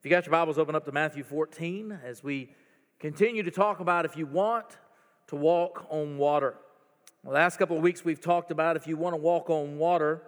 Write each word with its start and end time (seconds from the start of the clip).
If 0.00 0.06
you 0.06 0.10
got 0.10 0.24
your 0.24 0.32
Bibles, 0.32 0.56
open 0.56 0.74
up 0.74 0.86
to 0.86 0.92
Matthew 0.92 1.22
14 1.22 2.00
as 2.02 2.24
we 2.24 2.48
continue 2.98 3.42
to 3.42 3.50
talk 3.50 3.80
about 3.80 4.06
if 4.06 4.16
you 4.16 4.24
want 4.24 4.64
to 5.26 5.36
walk 5.36 5.84
on 5.90 6.16
water. 6.16 6.54
The 7.22 7.28
last 7.28 7.58
couple 7.58 7.76
of 7.76 7.82
weeks 7.82 8.02
we've 8.02 8.18
talked 8.18 8.50
about 8.50 8.76
if 8.76 8.86
you 8.86 8.96
want 8.96 9.12
to 9.12 9.18
walk 9.18 9.50
on 9.50 9.76
water, 9.76 10.22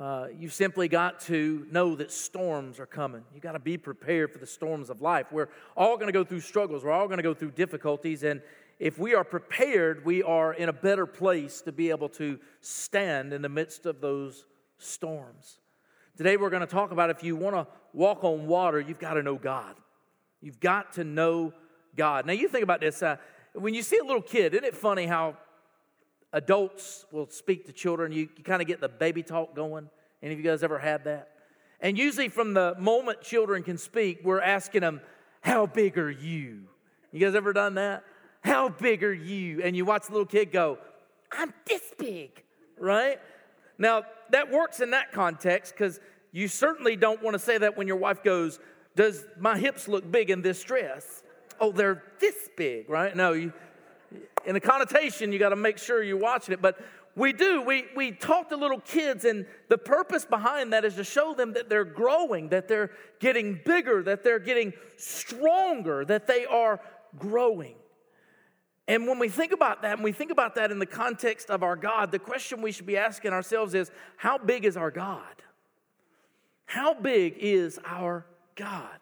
uh, 0.00 0.26
you've 0.36 0.52
simply 0.52 0.88
got 0.88 1.20
to 1.20 1.64
know 1.70 1.94
that 1.94 2.10
storms 2.10 2.80
are 2.80 2.86
coming. 2.86 3.22
You've 3.32 3.44
got 3.44 3.52
to 3.52 3.60
be 3.60 3.78
prepared 3.78 4.32
for 4.32 4.38
the 4.38 4.48
storms 4.48 4.90
of 4.90 5.00
life. 5.00 5.26
We're 5.30 5.50
all 5.76 5.94
going 5.94 6.08
to 6.08 6.12
go 6.12 6.24
through 6.24 6.40
struggles, 6.40 6.82
we're 6.82 6.90
all 6.90 7.06
going 7.06 7.18
to 7.18 7.22
go 7.22 7.34
through 7.34 7.52
difficulties, 7.52 8.24
and 8.24 8.42
if 8.80 8.98
we 8.98 9.14
are 9.14 9.22
prepared, 9.22 10.04
we 10.04 10.24
are 10.24 10.54
in 10.54 10.68
a 10.68 10.72
better 10.72 11.06
place 11.06 11.60
to 11.60 11.70
be 11.70 11.90
able 11.90 12.08
to 12.08 12.40
stand 12.60 13.32
in 13.32 13.42
the 13.42 13.48
midst 13.48 13.86
of 13.86 14.00
those 14.00 14.44
storms. 14.78 15.60
Today, 16.16 16.36
we're 16.36 16.50
going 16.50 16.60
to 16.60 16.66
talk 16.66 16.90
about 16.90 17.10
if 17.10 17.22
you 17.22 17.36
want 17.36 17.54
to 17.54 17.66
walk 17.92 18.24
on 18.24 18.46
water, 18.46 18.80
you've 18.80 18.98
got 18.98 19.14
to 19.14 19.22
know 19.22 19.36
God. 19.36 19.76
You've 20.40 20.60
got 20.60 20.94
to 20.94 21.04
know 21.04 21.52
God. 21.96 22.26
Now, 22.26 22.32
you 22.32 22.48
think 22.48 22.64
about 22.64 22.80
this. 22.80 23.02
Uh, 23.02 23.16
when 23.54 23.74
you 23.74 23.82
see 23.82 23.98
a 23.98 24.04
little 24.04 24.22
kid, 24.22 24.54
isn't 24.54 24.64
it 24.64 24.76
funny 24.76 25.06
how 25.06 25.36
adults 26.32 27.04
will 27.10 27.28
speak 27.28 27.66
to 27.66 27.72
children? 27.72 28.12
You, 28.12 28.28
you 28.36 28.44
kind 28.44 28.62
of 28.62 28.68
get 28.68 28.80
the 28.80 28.88
baby 28.88 29.22
talk 29.22 29.54
going. 29.54 29.90
Any 30.22 30.32
of 30.32 30.38
you 30.38 30.44
guys 30.44 30.62
ever 30.62 30.78
had 30.78 31.04
that? 31.04 31.28
And 31.80 31.96
usually, 31.96 32.28
from 32.28 32.54
the 32.54 32.74
moment 32.78 33.22
children 33.22 33.62
can 33.62 33.78
speak, 33.78 34.20
we're 34.22 34.40
asking 34.40 34.82
them, 34.82 35.00
How 35.40 35.66
big 35.66 35.98
are 35.98 36.10
you? 36.10 36.62
You 37.12 37.20
guys 37.20 37.34
ever 37.34 37.52
done 37.52 37.74
that? 37.74 38.04
How 38.42 38.68
big 38.68 39.02
are 39.02 39.12
you? 39.12 39.62
And 39.62 39.76
you 39.76 39.84
watch 39.84 40.06
the 40.06 40.12
little 40.12 40.26
kid 40.26 40.52
go, 40.52 40.78
I'm 41.32 41.52
this 41.66 41.82
big, 41.98 42.42
right? 42.78 43.18
Now, 43.78 44.02
that 44.30 44.50
works 44.50 44.80
in 44.80 44.90
that 44.90 45.12
context 45.12 45.74
because 45.74 46.00
you 46.32 46.48
certainly 46.48 46.96
don't 46.96 47.22
want 47.22 47.34
to 47.34 47.38
say 47.38 47.58
that 47.58 47.76
when 47.76 47.86
your 47.86 47.96
wife 47.96 48.22
goes, 48.22 48.58
Does 48.96 49.24
my 49.38 49.58
hips 49.58 49.88
look 49.88 50.10
big 50.10 50.30
in 50.30 50.42
this 50.42 50.62
dress? 50.62 51.22
Oh, 51.58 51.72
they're 51.72 52.02
this 52.20 52.48
big, 52.56 52.88
right? 52.88 53.14
No, 53.14 53.32
you, 53.32 53.52
in 54.46 54.54
the 54.54 54.60
connotation, 54.60 55.32
you 55.32 55.38
got 55.38 55.50
to 55.50 55.56
make 55.56 55.78
sure 55.78 56.02
you're 56.02 56.16
watching 56.16 56.54
it. 56.54 56.62
But 56.62 56.80
we 57.16 57.32
do. 57.32 57.62
We, 57.62 57.84
we 57.94 58.12
talk 58.12 58.48
to 58.50 58.56
little 58.56 58.80
kids, 58.80 59.24
and 59.24 59.44
the 59.68 59.78
purpose 59.78 60.24
behind 60.24 60.72
that 60.72 60.84
is 60.84 60.94
to 60.94 61.04
show 61.04 61.34
them 61.34 61.52
that 61.54 61.68
they're 61.68 61.84
growing, 61.84 62.48
that 62.50 62.68
they're 62.68 62.92
getting 63.18 63.60
bigger, 63.64 64.02
that 64.04 64.22
they're 64.22 64.38
getting 64.38 64.72
stronger, 64.96 66.04
that 66.04 66.26
they 66.26 66.46
are 66.46 66.80
growing. 67.18 67.74
And 68.88 69.06
when 69.06 69.18
we 69.18 69.28
think 69.28 69.52
about 69.52 69.82
that, 69.82 69.94
and 69.94 70.04
we 70.04 70.12
think 70.12 70.30
about 70.30 70.54
that 70.56 70.70
in 70.70 70.78
the 70.78 70.86
context 70.86 71.50
of 71.50 71.62
our 71.62 71.76
God, 71.76 72.10
the 72.10 72.18
question 72.18 72.62
we 72.62 72.72
should 72.72 72.86
be 72.86 72.96
asking 72.96 73.32
ourselves 73.32 73.74
is 73.74 73.90
how 74.16 74.38
big 74.38 74.64
is 74.64 74.76
our 74.76 74.90
God? 74.90 75.22
How 76.70 76.94
big 76.94 77.34
is 77.36 77.80
our 77.84 78.24
God? 78.54 79.00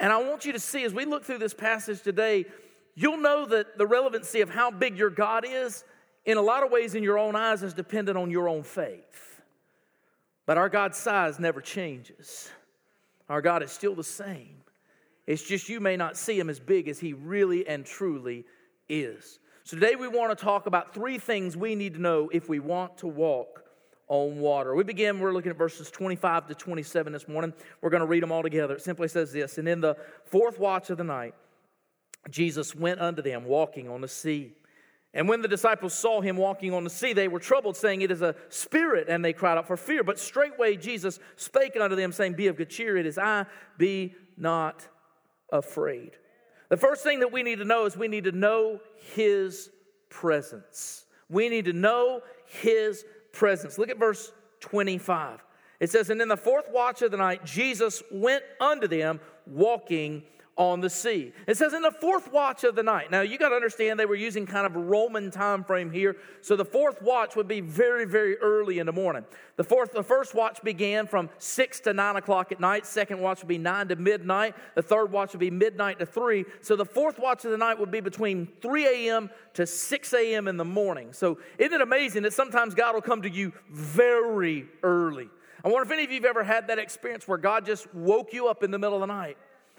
And 0.00 0.12
I 0.12 0.20
want 0.24 0.44
you 0.44 0.52
to 0.54 0.58
see 0.58 0.82
as 0.82 0.92
we 0.92 1.04
look 1.04 1.24
through 1.24 1.38
this 1.38 1.54
passage 1.54 2.02
today, 2.02 2.46
you'll 2.96 3.18
know 3.18 3.46
that 3.46 3.78
the 3.78 3.86
relevancy 3.86 4.40
of 4.40 4.50
how 4.50 4.72
big 4.72 4.98
your 4.98 5.08
God 5.08 5.44
is, 5.48 5.84
in 6.24 6.36
a 6.36 6.42
lot 6.42 6.64
of 6.64 6.72
ways, 6.72 6.96
in 6.96 7.04
your 7.04 7.16
own 7.16 7.36
eyes, 7.36 7.62
is 7.62 7.74
dependent 7.74 8.18
on 8.18 8.32
your 8.32 8.48
own 8.48 8.64
faith. 8.64 9.40
But 10.46 10.58
our 10.58 10.68
God's 10.68 10.98
size 10.98 11.38
never 11.38 11.60
changes, 11.60 12.50
our 13.28 13.40
God 13.40 13.62
is 13.62 13.70
still 13.70 13.94
the 13.94 14.02
same. 14.02 14.56
It's 15.28 15.44
just 15.44 15.68
you 15.68 15.78
may 15.78 15.96
not 15.96 16.16
see 16.16 16.36
him 16.36 16.50
as 16.50 16.58
big 16.58 16.88
as 16.88 16.98
he 16.98 17.12
really 17.12 17.68
and 17.68 17.86
truly 17.86 18.44
is. 18.88 19.38
So 19.62 19.76
today 19.76 19.94
we 19.94 20.08
want 20.08 20.36
to 20.36 20.44
talk 20.44 20.66
about 20.66 20.92
three 20.92 21.18
things 21.18 21.56
we 21.56 21.76
need 21.76 21.94
to 21.94 22.00
know 22.00 22.28
if 22.32 22.48
we 22.48 22.58
want 22.58 22.98
to 22.98 23.06
walk 23.06 23.62
on 24.08 24.38
water. 24.38 24.74
We 24.74 24.84
begin, 24.84 25.20
we're 25.20 25.32
looking 25.32 25.50
at 25.50 25.58
verses 25.58 25.90
25 25.90 26.48
to 26.48 26.54
27 26.54 27.12
this 27.12 27.28
morning. 27.28 27.52
We're 27.80 27.90
going 27.90 28.00
to 28.00 28.06
read 28.06 28.22
them 28.22 28.32
all 28.32 28.42
together. 28.42 28.74
It 28.74 28.82
simply 28.82 29.08
says 29.08 29.32
this 29.32 29.58
And 29.58 29.68
in 29.68 29.80
the 29.80 29.96
fourth 30.24 30.58
watch 30.58 30.90
of 30.90 30.98
the 30.98 31.04
night, 31.04 31.34
Jesus 32.30 32.74
went 32.74 33.00
unto 33.00 33.22
them 33.22 33.44
walking 33.44 33.88
on 33.88 34.00
the 34.00 34.08
sea. 34.08 34.52
And 35.14 35.28
when 35.28 35.40
the 35.40 35.48
disciples 35.48 35.94
saw 35.94 36.20
him 36.20 36.36
walking 36.36 36.74
on 36.74 36.84
the 36.84 36.90
sea, 36.90 37.12
they 37.12 37.28
were 37.28 37.38
troubled, 37.38 37.76
saying, 37.76 38.02
It 38.02 38.10
is 38.10 38.22
a 38.22 38.34
spirit, 38.50 39.08
and 39.08 39.24
they 39.24 39.32
cried 39.32 39.56
out 39.56 39.66
for 39.66 39.76
fear. 39.76 40.04
But 40.04 40.18
straightway 40.18 40.76
Jesus 40.76 41.18
spake 41.36 41.76
unto 41.80 41.96
them, 41.96 42.12
saying, 42.12 42.34
Be 42.34 42.48
of 42.48 42.56
good 42.56 42.70
cheer, 42.70 42.96
it 42.96 43.06
is 43.06 43.18
I, 43.18 43.46
be 43.78 44.14
not 44.36 44.86
afraid. 45.50 46.12
The 46.68 46.76
first 46.76 47.02
thing 47.02 47.20
that 47.20 47.32
we 47.32 47.42
need 47.42 47.58
to 47.58 47.64
know 47.64 47.86
is 47.86 47.96
we 47.96 48.08
need 48.08 48.24
to 48.24 48.32
know 48.32 48.80
His 49.14 49.70
presence. 50.10 51.06
We 51.30 51.48
need 51.48 51.64
to 51.64 51.72
know 51.72 52.20
His 52.46 53.04
presence. 53.32 53.78
Look 53.78 53.90
at 53.90 53.98
verse 53.98 54.32
25. 54.60 55.44
It 55.80 55.90
says, 55.90 56.10
And 56.10 56.20
in 56.20 56.28
the 56.28 56.36
fourth 56.36 56.66
watch 56.70 57.02
of 57.02 57.10
the 57.10 57.16
night, 57.16 57.44
Jesus 57.44 58.02
went 58.10 58.42
unto 58.60 58.88
them 58.88 59.20
walking 59.46 60.24
on 60.58 60.80
the 60.80 60.90
sea. 60.90 61.32
It 61.46 61.56
says 61.56 61.72
in 61.72 61.82
the 61.82 61.92
fourth 61.92 62.32
watch 62.32 62.64
of 62.64 62.74
the 62.74 62.82
night. 62.82 63.12
Now 63.12 63.20
you 63.20 63.38
got 63.38 63.50
to 63.50 63.54
understand 63.54 63.98
they 63.98 64.06
were 64.06 64.16
using 64.16 64.44
kind 64.44 64.66
of 64.66 64.74
Roman 64.74 65.30
time 65.30 65.62
frame 65.62 65.90
here. 65.90 66.16
So 66.42 66.56
the 66.56 66.64
fourth 66.64 67.00
watch 67.00 67.36
would 67.36 67.46
be 67.46 67.60
very, 67.60 68.04
very 68.04 68.36
early 68.38 68.80
in 68.80 68.86
the 68.86 68.92
morning. 68.92 69.24
The 69.54 69.62
fourth, 69.62 69.92
the 69.92 70.02
first 70.02 70.34
watch 70.34 70.60
began 70.62 71.06
from 71.06 71.30
six 71.38 71.78
to 71.80 71.92
nine 71.92 72.16
o'clock 72.16 72.50
at 72.50 72.58
night. 72.58 72.86
Second 72.86 73.20
watch 73.20 73.40
would 73.40 73.48
be 73.48 73.56
nine 73.56 73.86
to 73.88 73.96
midnight. 73.96 74.56
The 74.74 74.82
third 74.82 75.12
watch 75.12 75.32
would 75.32 75.40
be 75.40 75.50
midnight 75.50 76.00
to 76.00 76.06
three. 76.06 76.44
So 76.60 76.74
the 76.74 76.84
fourth 76.84 77.20
watch 77.20 77.44
of 77.44 77.52
the 77.52 77.56
night 77.56 77.78
would 77.78 77.92
be 77.92 78.00
between 78.00 78.48
3 78.60 79.08
a.m. 79.08 79.30
to 79.54 79.64
6 79.64 80.12
a.m. 80.12 80.48
in 80.48 80.56
the 80.56 80.64
morning. 80.64 81.12
So 81.12 81.38
isn't 81.56 81.72
it 81.72 81.80
amazing 81.80 82.24
that 82.24 82.32
sometimes 82.32 82.74
God 82.74 82.94
will 82.94 83.02
come 83.02 83.22
to 83.22 83.30
you 83.30 83.52
very 83.70 84.66
early? 84.82 85.28
I 85.64 85.68
wonder 85.68 85.86
if 85.86 85.92
any 85.92 86.04
of 86.04 86.10
you 86.10 86.16
have 86.16 86.24
ever 86.24 86.44
had 86.44 86.68
that 86.68 86.78
experience 86.78 87.28
where 87.28 87.38
God 87.38 87.64
just 87.64 87.92
woke 87.94 88.32
you 88.32 88.48
up 88.48 88.62
in 88.62 88.70
the 88.70 88.78
middle 88.78 88.96
of 88.96 89.00
the 89.00 89.06
night 89.12 89.36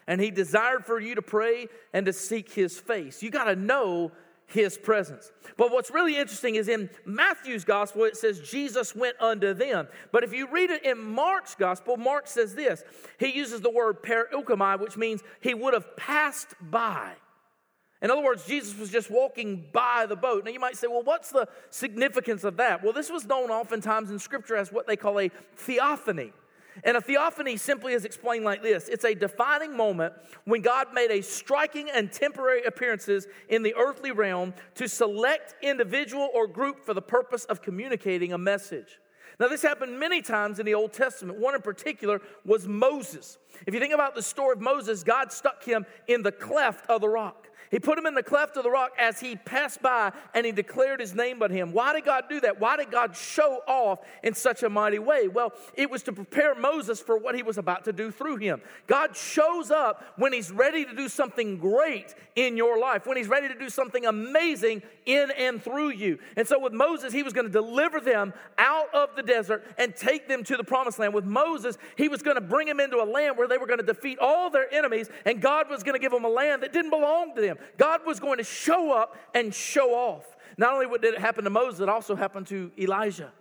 and 0.10 0.20
He 0.20 0.32
desired 0.32 0.86
for 0.86 1.00
you 1.00 1.16
to 1.16 1.22
pray 1.22 1.68
and 1.94 2.08
to 2.08 2.12
seek 2.12 2.52
His 2.52 2.78
face. 2.78 3.22
You 3.22 3.30
got 3.30 3.46
to 3.46 3.56
know 3.56 4.12
His 4.48 4.76
presence. 4.76 5.32
But 5.56 5.72
what's 5.72 5.92
really 5.92 6.18
interesting 6.18 6.56
is 6.56 6.68
in 6.68 6.90
Matthew's 7.06 7.64
gospel, 7.64 8.06
it 8.06 8.18
says 8.18 8.40
Jesus 8.40 8.96
went 8.96 9.22
unto 9.22 9.54
them. 9.54 9.88
But 10.12 10.24
if 10.24 10.34
you 10.34 10.48
read 10.52 10.72
it 10.72 10.84
in 10.84 10.98
Mark's 10.98 11.54
gospel, 11.54 11.96
Mark 11.96 12.26
says 12.26 12.56
this 12.56 12.84
He 13.20 13.32
uses 13.38 13.62
the 13.62 13.70
word 13.70 14.02
perukamai, 14.02 14.80
which 14.80 14.98
means 14.98 15.22
He 15.42 15.54
would 15.54 15.76
have 15.76 15.96
passed 15.96 16.56
by. 16.60 17.14
In 18.02 18.10
other 18.10 18.24
words, 18.24 18.46
Jesus 18.46 18.80
was 18.80 18.90
just 18.90 19.12
walking 19.12 19.66
by 19.72 20.06
the 20.08 20.16
boat. 20.16 20.46
Now, 20.46 20.52
you 20.52 20.60
might 20.60 20.78
say, 20.78 20.88
well, 20.88 21.04
what's 21.04 21.32
the 21.32 21.48
significance 21.70 22.46
of 22.46 22.58
that? 22.58 22.82
Well, 22.82 22.94
this 22.94 23.10
was 23.10 23.26
known 23.26 23.52
oftentimes 23.52 24.10
in 24.10 24.20
Scripture 24.20 24.56
as 24.56 24.72
what 24.72 24.88
they 24.88 24.96
call 24.96 25.20
a 25.20 25.30
theophany. 25.58 26.32
And 26.84 26.96
a 26.96 27.02
theophany 27.02 27.58
simply 27.58 27.94
is 27.94 28.06
explained 28.06 28.46
like 28.46 28.62
this 28.62 28.88
it's 28.88 29.06
a 29.06 29.14
defining 29.14 29.76
moment 29.76 30.14
when 30.46 30.62
God 30.62 30.94
made 30.94 31.12
a 31.12 31.22
striking 31.22 31.90
and 31.90 32.12
temporary 32.12 32.64
appearances 32.64 33.28
in 33.50 33.64
the 33.64 33.76
earthly 33.76 34.12
realm 34.12 34.54
to 34.76 34.88
select 34.88 35.56
individual 35.62 36.30
or 36.34 36.48
group 36.48 36.86
for 36.86 36.94
the 36.94 37.02
purpose 37.02 37.46
of 37.46 37.62
communicating 37.62 38.34
a 38.34 38.38
message. 38.38 39.00
Now, 39.40 39.48
this 39.48 39.62
happened 39.62 39.98
many 39.98 40.22
times 40.22 40.60
in 40.60 40.66
the 40.66 40.74
Old 40.74 40.92
Testament. 40.92 41.40
One 41.40 41.56
in 41.56 41.62
particular 41.62 42.22
was 42.46 42.68
Moses. 42.68 43.38
If 43.66 43.74
you 43.74 43.80
think 43.80 43.94
about 43.94 44.14
the 44.14 44.22
story 44.22 44.54
of 44.54 44.62
Moses, 44.62 45.02
God 45.02 45.32
stuck 45.32 45.64
him 45.64 45.86
in 46.08 46.24
the 46.24 46.32
cleft 46.32 46.90
of 46.90 47.00
the 47.00 47.08
rock. 47.08 47.49
He 47.72 47.80
put 47.80 47.98
him 47.98 48.06
in 48.08 48.16
the 48.16 48.24
cleft 48.24 48.58
of 48.58 48.64
the 48.64 48.72
rock 48.72 48.92
as 48.98 49.20
he 49.20 49.36
passed 49.36 49.82
by 49.82 50.12
and 50.34 50.46
he 50.46 50.52
declared 50.52 51.00
his 51.00 51.14
name 51.14 51.38
but 51.38 51.52
him. 51.52 51.72
Why 51.72 51.94
did 51.94 52.06
God 52.06 52.24
do 52.28 52.40
that? 52.42 52.60
Why 52.60 52.78
did 52.78 52.90
God 52.90 53.16
show 53.16 53.62
off 53.68 54.00
in 54.24 54.34
such 54.34 54.64
a 54.64 54.70
mighty 54.70 55.00
way? 55.00 55.28
Well, 55.28 55.54
it 55.76 55.90
was 55.90 56.02
to 56.04 56.12
prepare 56.12 56.56
Moses 56.56 57.00
for 57.00 57.18
what 57.18 57.36
he 57.36 57.44
was 57.44 57.58
about 57.60 57.86
to 57.86 57.94
do 57.94 58.12
through 58.12 58.38
him. 58.38 58.62
God 58.88 59.16
shows 59.16 59.70
up 59.70 60.04
when 60.18 60.34
he's 60.34 60.52
ready 60.52 60.84
to 60.84 60.96
do 60.96 61.08
something 61.08 61.58
great 61.58 62.16
in 62.36 62.58
your 62.58 62.80
life, 62.80 63.06
when 63.06 63.18
he's 63.18 63.28
ready 63.28 63.48
to 63.48 63.58
do 63.58 63.70
something 63.70 64.06
amazing 64.06 64.82
in 65.06 65.30
and 65.32 65.64
through 65.64 65.90
you. 65.90 66.18
And 66.36 66.48
so 66.48 66.60
with 66.60 66.74
Moses, 66.74 67.14
he 67.14 67.24
was 67.24 67.34
going 67.34 67.46
to 67.46 67.52
deliver 67.52 68.00
them 68.00 68.34
out 68.58 68.94
of 68.94 69.16
the 69.16 69.24
desert 69.24 69.66
and 69.78 69.96
take 69.96 70.28
them 70.28 70.44
to 70.46 70.58
the 70.58 70.64
promised 70.64 71.00
land. 71.00 71.14
With 71.14 71.26
Moses, 71.26 71.78
he 71.98 72.08
was 72.08 72.22
going 72.22 72.36
to 72.36 72.42
bring 72.42 72.68
them 72.68 72.80
into 72.80 72.98
a 72.98 73.06
land 73.06 73.38
where 73.38 73.48
they 73.48 73.58
were 73.58 73.68
going 73.68 73.80
to 73.80 73.86
defeat 73.86 74.18
all 74.20 74.50
their 74.50 74.74
enemies, 74.74 75.10
and 75.26 75.42
God 75.42 75.70
was 75.70 75.84
going 75.84 75.94
to 75.94 76.00
give 76.00 76.12
them 76.12 76.26
a 76.26 76.30
land 76.30 76.64
that 76.64 76.74
didn't 76.74 76.92
belong 76.92 77.36
to 77.36 77.42
them. 77.42 77.58
God 77.78 78.02
was 78.06 78.20
going 78.20 78.38
to 78.38 78.44
show 78.44 78.92
up 78.92 79.16
and 79.34 79.54
show 79.54 79.94
off. 79.94 80.38
Not 80.58 80.74
only 80.74 80.86
what 80.86 81.02
did 81.02 81.14
it 81.14 81.20
happen 81.20 81.44
to 81.44 81.50
Moses, 81.50 81.80
it 81.80 81.90
also 81.90 82.16
happened 82.16 82.48
to 82.48 82.72
Elijah. 82.78 83.32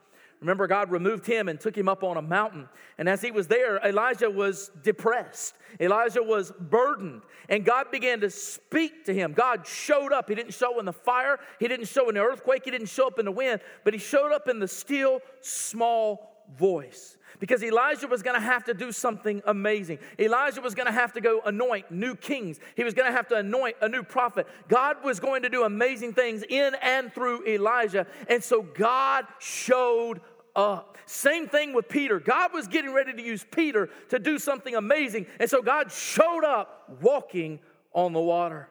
Remember, 0.41 0.69
God 0.69 0.93
removed 0.93 1.27
him 1.27 1.49
and 1.49 1.59
took 1.59 1.77
him 1.77 1.89
up 1.89 2.05
on 2.05 2.17
a 2.17 2.23
mountain. 2.23 2.69
And 2.97 3.09
as 3.09 3.21
he 3.21 3.33
was 3.33 3.49
there, 3.49 3.79
Elijah 3.79 4.31
was 4.31 4.71
depressed. 4.85 5.57
Elijah 5.81 6.23
was 6.23 6.53
burdened. 6.53 7.23
And 7.49 7.65
God 7.65 7.91
began 7.91 8.21
to 8.21 8.31
speak 8.31 9.05
to 9.07 9.15
him. 9.15 9.33
God 9.33 9.67
showed 9.67 10.13
up. 10.13 10.29
He 10.29 10.37
didn't 10.37 10.55
show 10.55 10.79
in 10.79 10.87
the 10.87 10.93
fire, 10.93 11.41
He 11.59 11.67
didn't 11.67 11.89
show 11.89 12.09
in 12.09 12.15
the 12.15 12.23
earthquake, 12.23 12.63
He 12.65 12.71
didn't 12.71 12.89
show 12.89 13.09
up 13.09 13.19
in 13.19 13.25
the 13.25 13.33
wind, 13.33 13.61
but 13.83 13.95
He 13.95 13.99
showed 13.99 14.33
up 14.33 14.49
in 14.49 14.61
the 14.61 14.69
still, 14.69 15.21
small 15.41 16.45
voice 16.57 17.18
because 17.41 17.63
Elijah 17.63 18.07
was 18.07 18.23
going 18.23 18.35
to 18.35 18.41
have 18.41 18.65
to 18.65 18.75
do 18.75 18.93
something 18.93 19.43
amazing. 19.47 19.99
Elijah 20.19 20.61
was 20.61 20.75
going 20.75 20.87
to 20.87 20.93
have 20.93 21.13
to 21.13 21.21
go 21.21 21.41
anoint 21.45 21.91
new 21.91 22.15
kings, 22.15 22.59
he 22.77 22.85
was 22.85 22.95
going 22.95 23.09
to 23.09 23.17
have 23.17 23.29
to 23.29 23.37
anoint 23.37 23.77
a 23.81 23.89
new 23.89 24.03
prophet. 24.03 24.47
God 24.69 25.05
was 25.05 25.21
going 25.21 25.43
to 25.43 25.49
do 25.49 25.65
amazing 25.65 26.13
things 26.13 26.43
in 26.49 26.75
and 26.83 27.13
through 27.13 27.47
Elijah. 27.47 28.07
And 28.29 28.43
so 28.43 28.63
God 28.63 29.27
showed 29.39 30.21
up. 30.55 30.99
Same 31.07 31.49
thing 31.49 31.73
with 31.73 31.89
Peter. 31.89 32.21
God 32.21 32.53
was 32.53 32.69
getting 32.69 32.93
ready 32.93 33.15
to 33.15 33.23
use 33.23 33.47
Peter 33.51 33.89
to 34.11 34.19
do 34.19 34.39
something 34.39 34.75
amazing. 34.75 35.27
And 35.41 35.49
so 35.49 35.63
God 35.63 35.91
showed 35.91 36.45
up 36.45 36.99
walking 37.01 37.61
on 37.95 38.13
the 38.13 38.21
water. 38.21 38.69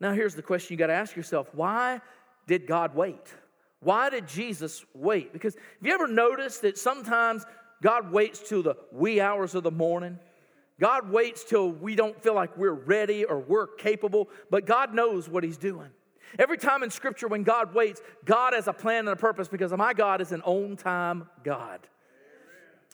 Now, 0.00 0.12
here's 0.12 0.34
the 0.34 0.42
question 0.42 0.74
you 0.74 0.78
got 0.78 0.86
to 0.86 0.94
ask 0.94 1.16
yourself 1.16 1.48
why 1.52 2.00
did 2.46 2.66
God 2.66 2.94
wait? 2.94 3.34
Why 3.80 4.10
did 4.10 4.26
Jesus 4.26 4.84
wait? 4.94 5.32
Because 5.32 5.54
have 5.54 5.86
you 5.86 5.92
ever 5.92 6.08
noticed 6.08 6.62
that 6.62 6.78
sometimes 6.78 7.44
God 7.82 8.10
waits 8.12 8.40
till 8.40 8.62
the 8.62 8.76
wee 8.92 9.20
hours 9.20 9.54
of 9.54 9.62
the 9.62 9.70
morning? 9.70 10.18
God 10.80 11.10
waits 11.10 11.44
till 11.44 11.70
we 11.70 11.96
don't 11.96 12.20
feel 12.22 12.34
like 12.34 12.56
we're 12.56 12.72
ready 12.72 13.24
or 13.24 13.38
we're 13.38 13.66
capable, 13.66 14.28
but 14.50 14.64
God 14.64 14.94
knows 14.94 15.28
what 15.28 15.42
He's 15.42 15.56
doing. 15.56 15.90
Every 16.38 16.58
time 16.58 16.82
in 16.82 16.90
Scripture 16.90 17.26
when 17.26 17.42
God 17.42 17.74
waits, 17.74 18.00
God 18.24 18.52
has 18.52 18.68
a 18.68 18.72
plan 18.72 19.00
and 19.00 19.08
a 19.08 19.16
purpose 19.16 19.48
because 19.48 19.72
my 19.72 19.92
God 19.92 20.20
is 20.20 20.32
an 20.32 20.42
on 20.42 20.76
time 20.76 21.28
God. 21.42 21.80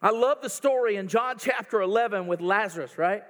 I 0.01 0.11
love 0.11 0.41
the 0.43 0.51
story 0.51 0.97
in 0.97 1.09
John 1.09 1.37
chapter 1.39 1.81
11 1.81 2.27
with 2.27 2.41
Lazarus, 2.41 2.99
right? 2.99 3.23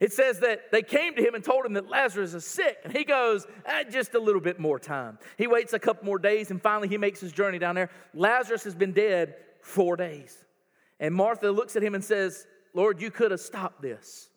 It 0.00 0.12
says 0.12 0.40
that 0.40 0.72
they 0.72 0.82
came 0.82 1.14
to 1.14 1.22
him 1.22 1.34
and 1.34 1.44
told 1.44 1.64
him 1.64 1.74
that 1.74 1.88
Lazarus 1.88 2.34
is 2.34 2.44
sick. 2.44 2.78
And 2.82 2.92
he 2.92 3.04
goes, 3.04 3.46
eh, 3.64 3.84
just 3.84 4.14
a 4.14 4.18
little 4.18 4.40
bit 4.40 4.58
more 4.58 4.78
time. 4.78 5.18
He 5.38 5.46
waits 5.46 5.74
a 5.74 5.78
couple 5.78 6.04
more 6.04 6.18
days 6.18 6.50
and 6.50 6.60
finally 6.60 6.88
he 6.88 6.98
makes 6.98 7.20
his 7.20 7.30
journey 7.30 7.58
down 7.58 7.76
there. 7.76 7.90
Lazarus 8.14 8.64
has 8.64 8.74
been 8.74 8.92
dead 8.92 9.36
four 9.60 9.96
days. 9.96 10.44
And 11.02 11.12
Martha 11.12 11.50
looks 11.50 11.74
at 11.74 11.82
him 11.82 11.96
and 11.96 12.04
says, 12.04 12.46
Lord, 12.74 13.02
you 13.02 13.10
could 13.10 13.32
have 13.32 13.40
stopped 13.40 13.82
this. 13.82 14.28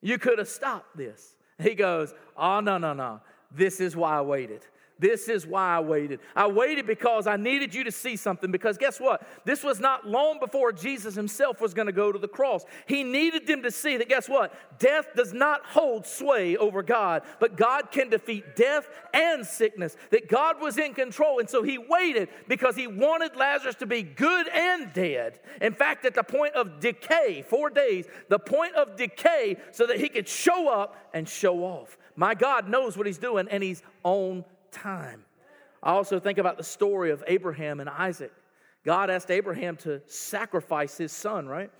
You 0.00 0.18
could 0.18 0.38
have 0.38 0.48
stopped 0.48 0.96
this. 0.96 1.34
He 1.58 1.74
goes, 1.74 2.14
Oh, 2.36 2.60
no, 2.60 2.78
no, 2.78 2.92
no. 2.92 3.20
This 3.50 3.80
is 3.80 3.96
why 3.96 4.16
I 4.18 4.20
waited. 4.20 4.64
This 4.98 5.28
is 5.28 5.46
why 5.46 5.76
I 5.76 5.80
waited. 5.80 6.20
I 6.34 6.46
waited 6.46 6.86
because 6.86 7.26
I 7.26 7.36
needed 7.36 7.74
you 7.74 7.84
to 7.84 7.92
see 7.92 8.16
something. 8.16 8.50
Because 8.50 8.78
guess 8.78 8.98
what? 8.98 9.26
This 9.44 9.62
was 9.62 9.78
not 9.78 10.08
long 10.08 10.38
before 10.38 10.72
Jesus 10.72 11.14
himself 11.14 11.60
was 11.60 11.74
going 11.74 11.86
to 11.86 11.92
go 11.92 12.10
to 12.10 12.18
the 12.18 12.28
cross. 12.28 12.64
He 12.86 13.04
needed 13.04 13.46
them 13.46 13.62
to 13.62 13.70
see 13.70 13.98
that, 13.98 14.08
guess 14.08 14.26
what? 14.26 14.54
Death 14.78 15.08
does 15.14 15.34
not 15.34 15.66
hold 15.66 16.06
sway 16.06 16.56
over 16.56 16.82
God, 16.82 17.22
but 17.40 17.56
God 17.56 17.90
can 17.90 18.08
defeat 18.08 18.56
death 18.56 18.88
and 19.12 19.46
sickness, 19.46 19.96
that 20.10 20.28
God 20.28 20.60
was 20.60 20.78
in 20.78 20.94
control. 20.94 21.40
And 21.40 21.50
so 21.50 21.62
he 21.62 21.76
waited 21.76 22.30
because 22.48 22.74
he 22.74 22.86
wanted 22.86 23.36
Lazarus 23.36 23.74
to 23.76 23.86
be 23.86 24.02
good 24.02 24.48
and 24.48 24.92
dead. 24.94 25.40
In 25.60 25.74
fact, 25.74 26.06
at 26.06 26.14
the 26.14 26.22
point 26.22 26.54
of 26.54 26.80
decay, 26.80 27.44
four 27.46 27.68
days, 27.68 28.06
the 28.30 28.38
point 28.38 28.74
of 28.74 28.96
decay, 28.96 29.58
so 29.72 29.86
that 29.86 30.00
he 30.00 30.08
could 30.08 30.28
show 30.28 30.68
up 30.68 30.96
and 31.12 31.28
show 31.28 31.64
off. 31.64 31.98
My 32.16 32.34
God 32.34 32.68
knows 32.68 32.96
what 32.96 33.06
he's 33.06 33.18
doing, 33.18 33.46
and 33.50 33.62
he's 33.62 33.82
on 34.02 34.44
time. 34.76 35.24
I 35.82 35.92
also 35.92 36.18
think 36.18 36.38
about 36.38 36.56
the 36.56 36.64
story 36.64 37.10
of 37.10 37.22
Abraham 37.26 37.80
and 37.80 37.88
Isaac. 37.88 38.32
God 38.84 39.10
asked 39.10 39.30
Abraham 39.30 39.76
to 39.78 40.00
sacrifice 40.06 40.96
his 40.96 41.12
son, 41.12 41.46
right? 41.46 41.70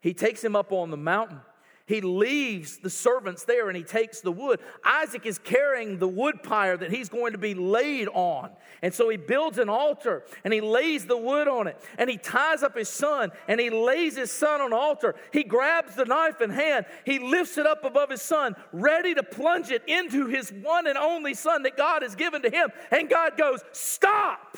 He 0.00 0.14
takes 0.14 0.42
him 0.42 0.56
up 0.56 0.72
on 0.72 0.90
the 0.90 0.96
mountain. 0.96 1.40
He 1.86 2.00
leaves 2.00 2.78
the 2.78 2.88
servants 2.88 3.44
there 3.44 3.68
and 3.68 3.76
he 3.76 3.82
takes 3.82 4.22
the 4.22 4.32
wood. 4.32 4.60
Isaac 4.82 5.26
is 5.26 5.38
carrying 5.38 5.98
the 5.98 6.08
wood 6.08 6.42
pyre 6.42 6.78
that 6.78 6.90
he's 6.90 7.10
going 7.10 7.32
to 7.32 7.38
be 7.38 7.52
laid 7.52 8.08
on. 8.08 8.50
And 8.80 8.94
so 8.94 9.10
he 9.10 9.18
builds 9.18 9.58
an 9.58 9.68
altar 9.68 10.24
and 10.44 10.54
he 10.54 10.62
lays 10.62 11.04
the 11.04 11.16
wood 11.16 11.46
on 11.46 11.66
it 11.66 11.78
and 11.98 12.08
he 12.08 12.16
ties 12.16 12.62
up 12.62 12.74
his 12.74 12.88
son 12.88 13.32
and 13.48 13.60
he 13.60 13.68
lays 13.68 14.16
his 14.16 14.32
son 14.32 14.62
on 14.62 14.70
the 14.70 14.76
altar. 14.76 15.14
He 15.30 15.44
grabs 15.44 15.94
the 15.94 16.06
knife 16.06 16.40
in 16.40 16.48
hand, 16.48 16.86
he 17.04 17.18
lifts 17.18 17.58
it 17.58 17.66
up 17.66 17.84
above 17.84 18.08
his 18.08 18.22
son, 18.22 18.56
ready 18.72 19.12
to 19.14 19.22
plunge 19.22 19.70
it 19.70 19.82
into 19.86 20.26
his 20.26 20.50
one 20.50 20.86
and 20.86 20.96
only 20.96 21.34
son 21.34 21.64
that 21.64 21.76
God 21.76 22.02
has 22.02 22.14
given 22.14 22.40
to 22.42 22.50
him. 22.50 22.70
And 22.90 23.10
God 23.10 23.36
goes, 23.36 23.60
Stop! 23.72 24.56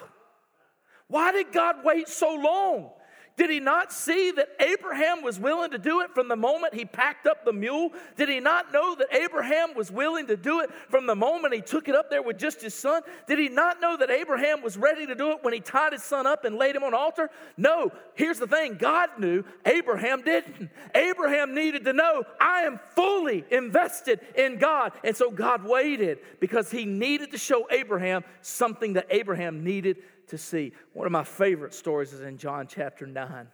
Why 1.08 1.32
did 1.32 1.52
God 1.52 1.76
wait 1.84 2.08
so 2.08 2.34
long? 2.34 2.90
Did 3.36 3.50
he 3.50 3.60
not 3.60 3.92
see 3.92 4.30
that 4.30 4.48
Abraham 4.60 5.22
was 5.22 5.38
willing 5.38 5.70
to 5.72 5.78
do 5.78 6.00
it 6.00 6.14
from 6.14 6.28
the 6.28 6.36
moment 6.36 6.72
he 6.72 6.86
packed 6.86 7.26
up 7.26 7.44
the 7.44 7.52
mule? 7.52 7.92
Did 8.16 8.30
he 8.30 8.40
not 8.40 8.72
know 8.72 8.94
that 8.94 9.14
Abraham 9.14 9.74
was 9.74 9.90
willing 9.90 10.26
to 10.28 10.38
do 10.38 10.60
it 10.60 10.70
from 10.88 11.06
the 11.06 11.14
moment 11.14 11.52
he 11.52 11.60
took 11.60 11.86
it 11.86 11.94
up 11.94 12.08
there 12.08 12.22
with 12.22 12.38
just 12.38 12.62
his 12.62 12.74
son? 12.74 13.02
Did 13.26 13.38
he 13.38 13.50
not 13.50 13.78
know 13.78 13.98
that 13.98 14.10
Abraham 14.10 14.62
was 14.62 14.78
ready 14.78 15.06
to 15.06 15.14
do 15.14 15.32
it 15.32 15.38
when 15.42 15.52
he 15.52 15.60
tied 15.60 15.92
his 15.92 16.02
son 16.02 16.26
up 16.26 16.46
and 16.46 16.56
laid 16.56 16.76
him 16.76 16.82
on 16.82 16.94
altar? 16.94 17.28
No. 17.58 17.92
Here's 18.14 18.38
the 18.38 18.46
thing 18.46 18.76
God 18.78 19.10
knew, 19.18 19.44
Abraham 19.66 20.22
didn't. 20.22 20.70
Abraham 20.94 21.54
needed 21.54 21.84
to 21.84 21.92
know, 21.92 22.24
I 22.40 22.62
am 22.62 22.80
fully 22.94 23.44
invested 23.50 24.20
in 24.34 24.56
God. 24.56 24.92
And 25.04 25.14
so 25.14 25.30
God 25.30 25.62
waited 25.62 26.20
because 26.40 26.70
he 26.70 26.86
needed 26.86 27.32
to 27.32 27.38
show 27.38 27.66
Abraham 27.70 28.24
something 28.40 28.94
that 28.94 29.08
Abraham 29.10 29.62
needed 29.62 29.98
to 30.28 30.38
see. 30.38 30.72
One 30.92 31.06
of 31.06 31.12
my 31.12 31.24
favorite 31.24 31.74
stories 31.74 32.12
is 32.12 32.20
in 32.20 32.38
John 32.38 32.66
chapter 32.66 33.06
9. 33.06 33.48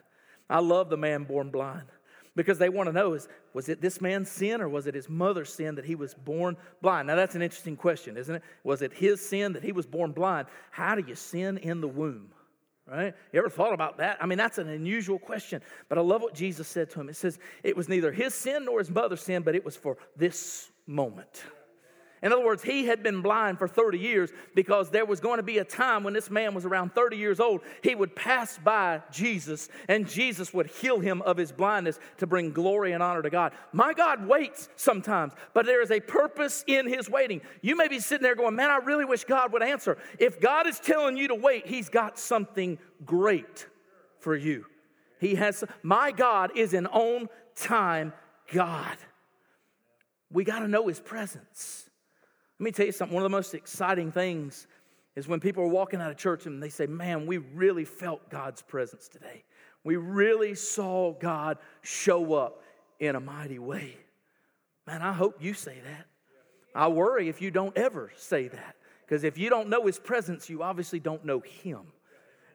I 0.50 0.60
love 0.60 0.90
the 0.90 0.96
man 0.96 1.24
born 1.24 1.50
blind 1.50 1.86
because 2.34 2.58
they 2.58 2.68
want 2.68 2.88
to 2.88 2.92
know 2.92 3.14
is 3.14 3.28
was 3.54 3.68
it 3.68 3.80
this 3.80 4.00
man's 4.00 4.30
sin 4.30 4.60
or 4.60 4.68
was 4.68 4.86
it 4.86 4.94
his 4.94 5.08
mother's 5.08 5.52
sin 5.52 5.74
that 5.74 5.84
he 5.84 5.94
was 5.94 6.14
born 6.14 6.56
blind? 6.80 7.06
Now 7.06 7.16
that's 7.16 7.34
an 7.34 7.42
interesting 7.42 7.76
question 7.76 8.16
isn't 8.16 8.34
it? 8.34 8.42
Was 8.64 8.82
it 8.82 8.92
his 8.92 9.26
sin 9.26 9.52
that 9.52 9.62
he 9.62 9.72
was 9.72 9.86
born 9.86 10.12
blind? 10.12 10.48
How 10.70 10.94
do 10.94 11.04
you 11.06 11.14
sin 11.14 11.58
in 11.58 11.80
the 11.80 11.88
womb 11.88 12.32
right? 12.86 13.14
You 13.32 13.38
ever 13.38 13.48
thought 13.48 13.72
about 13.72 13.98
that? 13.98 14.18
I 14.20 14.26
mean 14.26 14.38
that's 14.38 14.58
an 14.58 14.68
unusual 14.68 15.18
question 15.18 15.62
but 15.88 15.98
i 15.98 16.00
love 16.00 16.22
what 16.22 16.34
jesus 16.34 16.68
said 16.68 16.90
to 16.90 17.00
him. 17.00 17.08
It 17.08 17.16
says 17.16 17.38
it 17.62 17.76
was 17.76 17.88
neither 17.88 18.12
his 18.12 18.34
sin 18.34 18.64
nor 18.64 18.78
his 18.78 18.90
mother's 18.90 19.22
sin 19.22 19.42
but 19.42 19.54
it 19.54 19.64
was 19.64 19.76
for 19.76 19.96
this 20.16 20.70
moment 20.86 21.44
in 22.22 22.32
other 22.32 22.44
words, 22.44 22.62
he 22.62 22.86
had 22.86 23.02
been 23.02 23.20
blind 23.20 23.58
for 23.58 23.66
30 23.66 23.98
years 23.98 24.30
because 24.54 24.90
there 24.90 25.04
was 25.04 25.18
going 25.18 25.38
to 25.38 25.42
be 25.42 25.58
a 25.58 25.64
time 25.64 26.04
when 26.04 26.14
this 26.14 26.30
man 26.30 26.54
was 26.54 26.64
around 26.64 26.94
30 26.94 27.16
years 27.16 27.40
old. 27.40 27.62
He 27.82 27.96
would 27.96 28.14
pass 28.14 28.58
by 28.62 29.02
Jesus 29.10 29.68
and 29.88 30.08
Jesus 30.08 30.54
would 30.54 30.68
heal 30.68 31.00
him 31.00 31.20
of 31.22 31.36
his 31.36 31.50
blindness 31.50 31.98
to 32.18 32.26
bring 32.28 32.52
glory 32.52 32.92
and 32.92 33.02
honor 33.02 33.22
to 33.22 33.30
God. 33.30 33.52
My 33.72 33.92
God 33.92 34.24
waits 34.28 34.68
sometimes, 34.76 35.32
but 35.52 35.66
there 35.66 35.82
is 35.82 35.90
a 35.90 35.98
purpose 35.98 36.62
in 36.68 36.86
his 36.86 37.10
waiting. 37.10 37.40
You 37.60 37.74
may 37.74 37.88
be 37.88 37.98
sitting 37.98 38.22
there 38.22 38.36
going, 38.36 38.54
Man, 38.54 38.70
I 38.70 38.76
really 38.76 39.04
wish 39.04 39.24
God 39.24 39.52
would 39.52 39.62
answer. 39.62 39.98
If 40.20 40.40
God 40.40 40.68
is 40.68 40.78
telling 40.78 41.16
you 41.16 41.26
to 41.28 41.34
wait, 41.34 41.66
he's 41.66 41.88
got 41.88 42.20
something 42.20 42.78
great 43.04 43.66
for 44.20 44.36
you. 44.36 44.66
He 45.18 45.34
has, 45.34 45.64
my 45.82 46.12
God 46.12 46.56
is 46.56 46.72
an 46.72 46.86
on 46.86 47.28
time 47.56 48.12
God. 48.52 48.96
We 50.30 50.44
got 50.44 50.60
to 50.60 50.68
know 50.68 50.86
his 50.86 51.00
presence. 51.00 51.88
Let 52.62 52.66
me 52.66 52.70
tell 52.70 52.86
you 52.86 52.92
something. 52.92 53.12
One 53.12 53.24
of 53.24 53.28
the 53.28 53.36
most 53.36 53.54
exciting 53.54 54.12
things 54.12 54.68
is 55.16 55.26
when 55.26 55.40
people 55.40 55.64
are 55.64 55.68
walking 55.68 56.00
out 56.00 56.12
of 56.12 56.16
church 56.16 56.46
and 56.46 56.62
they 56.62 56.68
say, 56.68 56.86
Man, 56.86 57.26
we 57.26 57.38
really 57.38 57.84
felt 57.84 58.30
God's 58.30 58.62
presence 58.62 59.08
today. 59.08 59.42
We 59.82 59.96
really 59.96 60.54
saw 60.54 61.12
God 61.12 61.58
show 61.80 62.34
up 62.34 62.62
in 63.00 63.16
a 63.16 63.20
mighty 63.20 63.58
way. 63.58 63.96
Man, 64.86 65.02
I 65.02 65.12
hope 65.12 65.42
you 65.42 65.54
say 65.54 65.78
that. 65.84 66.06
I 66.72 66.86
worry 66.86 67.28
if 67.28 67.42
you 67.42 67.50
don't 67.50 67.76
ever 67.76 68.12
say 68.14 68.46
that. 68.46 68.76
Because 69.04 69.24
if 69.24 69.36
you 69.36 69.50
don't 69.50 69.68
know 69.68 69.86
His 69.86 69.98
presence, 69.98 70.48
you 70.48 70.62
obviously 70.62 71.00
don't 71.00 71.24
know 71.24 71.40
Him. 71.40 71.80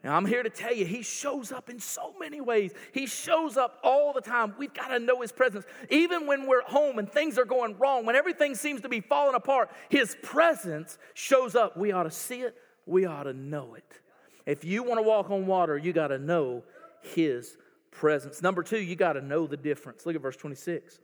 Now, 0.03 0.15
I'm 0.15 0.25
here 0.25 0.43
to 0.43 0.49
tell 0.49 0.73
you, 0.73 0.85
He 0.85 1.01
shows 1.01 1.51
up 1.51 1.69
in 1.69 1.79
so 1.79 2.13
many 2.19 2.39
ways. 2.39 2.71
He 2.93 3.07
shows 3.07 3.57
up 3.57 3.79
all 3.83 4.13
the 4.13 4.21
time. 4.21 4.53
We've 4.57 4.73
got 4.73 4.89
to 4.89 4.99
know 4.99 5.21
His 5.21 5.31
presence. 5.31 5.65
Even 5.89 6.27
when 6.27 6.47
we're 6.47 6.61
at 6.61 6.69
home 6.69 6.99
and 6.99 7.11
things 7.11 7.37
are 7.37 7.45
going 7.45 7.77
wrong, 7.77 8.05
when 8.05 8.15
everything 8.15 8.55
seems 8.55 8.81
to 8.81 8.89
be 8.89 9.01
falling 9.01 9.35
apart, 9.35 9.69
His 9.89 10.15
presence 10.21 10.97
shows 11.13 11.55
up. 11.55 11.77
We 11.77 11.91
ought 11.91 12.03
to 12.03 12.11
see 12.11 12.41
it, 12.41 12.55
we 12.85 13.05
ought 13.05 13.23
to 13.23 13.33
know 13.33 13.75
it. 13.75 14.01
If 14.45 14.63
you 14.63 14.83
want 14.83 14.99
to 14.99 15.03
walk 15.03 15.29
on 15.29 15.45
water, 15.45 15.77
you 15.77 15.93
got 15.93 16.07
to 16.07 16.19
know 16.19 16.63
His 17.01 17.57
presence. 17.91 18.41
Number 18.41 18.63
two, 18.63 18.79
you 18.79 18.95
got 18.95 19.13
to 19.13 19.21
know 19.21 19.47
the 19.47 19.57
difference. 19.57 20.05
Look 20.05 20.15
at 20.15 20.21
verse 20.21 20.37
26. 20.37 20.99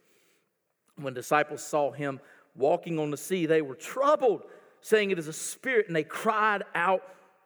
When 0.97 1.13
disciples 1.13 1.63
saw 1.63 1.91
Him 1.91 2.19
walking 2.55 2.99
on 2.99 3.11
the 3.11 3.17
sea, 3.17 3.47
they 3.47 3.61
were 3.61 3.75
troubled, 3.75 4.43
saying, 4.81 5.11
It 5.11 5.19
is 5.19 5.27
a 5.27 5.33
spirit, 5.33 5.87
and 5.87 5.95
they 5.95 6.03
cried 6.03 6.63
out 6.75 7.03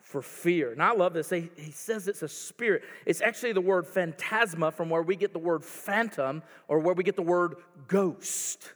for 0.08 0.22
fear. 0.22 0.72
And 0.72 0.82
I 0.82 0.94
love 0.94 1.14
this. 1.14 1.30
He, 1.30 1.50
says 1.72 2.08
it's 2.08 2.22
a 2.22 2.30
spirit. 2.30 2.84
It's 3.06 3.20
actually 3.20 3.52
the 3.52 3.62
word 3.62 3.86
phantasma 3.86 4.72
from 4.72 4.90
where 4.90 5.02
we 5.02 5.18
get 5.18 5.34
the 5.34 5.40
word 5.40 5.66
phantom 5.66 6.44
or 6.70 6.80
where 6.80 6.96
we 6.96 7.04
get 7.04 7.18
the 7.18 7.22
word 7.22 7.56
ghost. 7.90 8.72